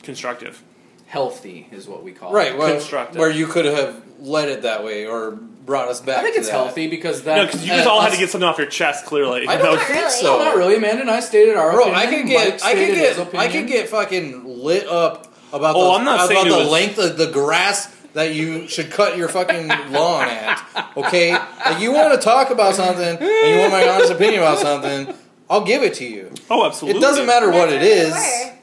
[0.03, 0.61] constructive.
[1.07, 2.57] healthy, is what we call Right, it.
[2.57, 3.17] well, Constructive.
[3.19, 6.19] where you could have led it that way or brought us back.
[6.19, 6.55] I think to it's that.
[6.55, 7.37] healthy because that.
[7.37, 9.05] No, because you guys uh, all had to get something off your chest.
[9.05, 10.09] Clearly, I don't think really.
[10.11, 10.37] so.
[10.39, 11.99] Not really, Amanda and I stated our Bro, opinion.
[11.99, 13.51] I could Mike get, I could get, I opinion.
[13.51, 16.97] could get fucking lit up about Oh, the, I'm not about saying the was- length
[16.99, 20.91] of the grass that you should cut your fucking lawn at.
[20.97, 24.57] Okay, like you want to talk about something and you want my honest opinion about
[24.59, 25.13] something,
[25.49, 26.31] I'll give it to you.
[26.49, 26.99] Oh, absolutely.
[26.99, 28.13] It doesn't matter what it is.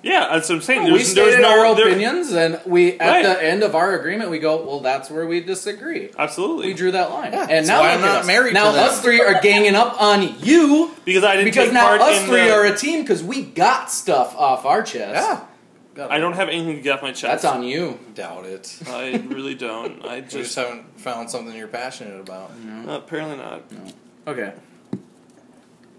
[0.03, 0.83] Yeah, that's what I'm saying.
[0.85, 3.23] we There's, there's stated no our there- opinions, and we at Right.
[3.23, 6.67] the end of our agreement, we go, "Well, that's where we disagree." Absolutely.
[6.69, 8.27] We drew that line, Yeah, and that's now why I'm at not us.
[8.27, 8.89] married Now to them.
[8.89, 12.21] us three are ganging up on you because I didn't because take now part us
[12.21, 15.15] in three the, are a team because we got stuff off our chest.
[15.15, 15.39] Yeah,
[15.99, 17.23] I don't have anything to get off my chest.
[17.43, 17.99] that's on you.
[18.15, 18.79] doubt it.
[18.89, 20.05] I really don't.
[20.07, 22.51] I You just just haven't found something you're passionate about.
[22.89, 23.63] uh, apparently not.
[24.27, 24.53] Okay.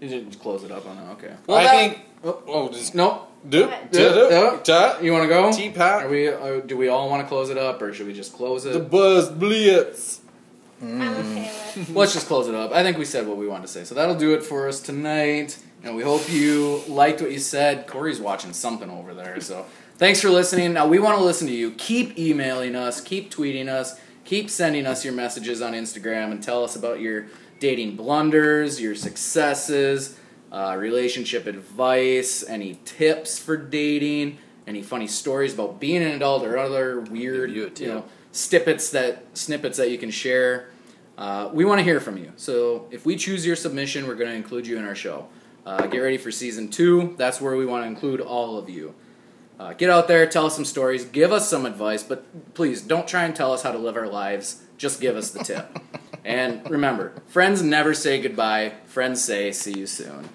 [0.00, 1.10] You didn't close it up on that.
[1.12, 1.34] Okay.
[1.48, 1.98] I that- think.
[2.24, 3.26] Oh, Oh, just no.
[3.48, 3.90] do, ahead.
[3.90, 4.96] do, Yeah, yeah.
[4.98, 5.52] do, You want to go?
[5.52, 6.04] Teapot.
[6.04, 6.28] Are we?
[6.28, 8.72] Uh, do we all want to close it up, or should we just close it?
[8.72, 8.90] the it?
[8.90, 10.20] Buzz Blitz.
[10.82, 11.90] I'm okay with.
[11.90, 12.72] Let's just close it up.
[12.72, 14.80] I think we said what we wanted to say, so that'll do it for us
[14.80, 15.58] tonight.
[15.82, 17.86] And we hope you liked what you said.
[17.86, 19.66] Corey's watching something over there, so
[19.96, 20.72] thanks for listening.
[20.72, 21.72] Now we want to listen to you.
[21.72, 23.00] Keep emailing us.
[23.00, 23.98] Keep tweeting us.
[24.24, 27.26] Keep sending us your messages on Instagram and tell us about your
[27.60, 30.18] dating blunders, your successes,
[30.50, 36.56] uh, relationship advice, any tips for dating, any funny stories about being an adult or
[36.56, 40.70] other weird, you you know, snippets that snippets that you can share.
[41.16, 42.32] Uh, we want to hear from you.
[42.36, 45.28] So if we choose your submission, we're going to include you in our show.
[45.64, 47.14] Uh, get ready for season two.
[47.16, 48.94] That's where we want to include all of you.
[49.58, 53.06] Uh, get out there, tell us some stories, give us some advice, but please don't
[53.06, 54.62] try and tell us how to live our lives.
[54.76, 55.78] Just give us the tip.
[56.24, 58.72] and remember, friends never say goodbye.
[58.86, 60.28] Friends say, see you soon.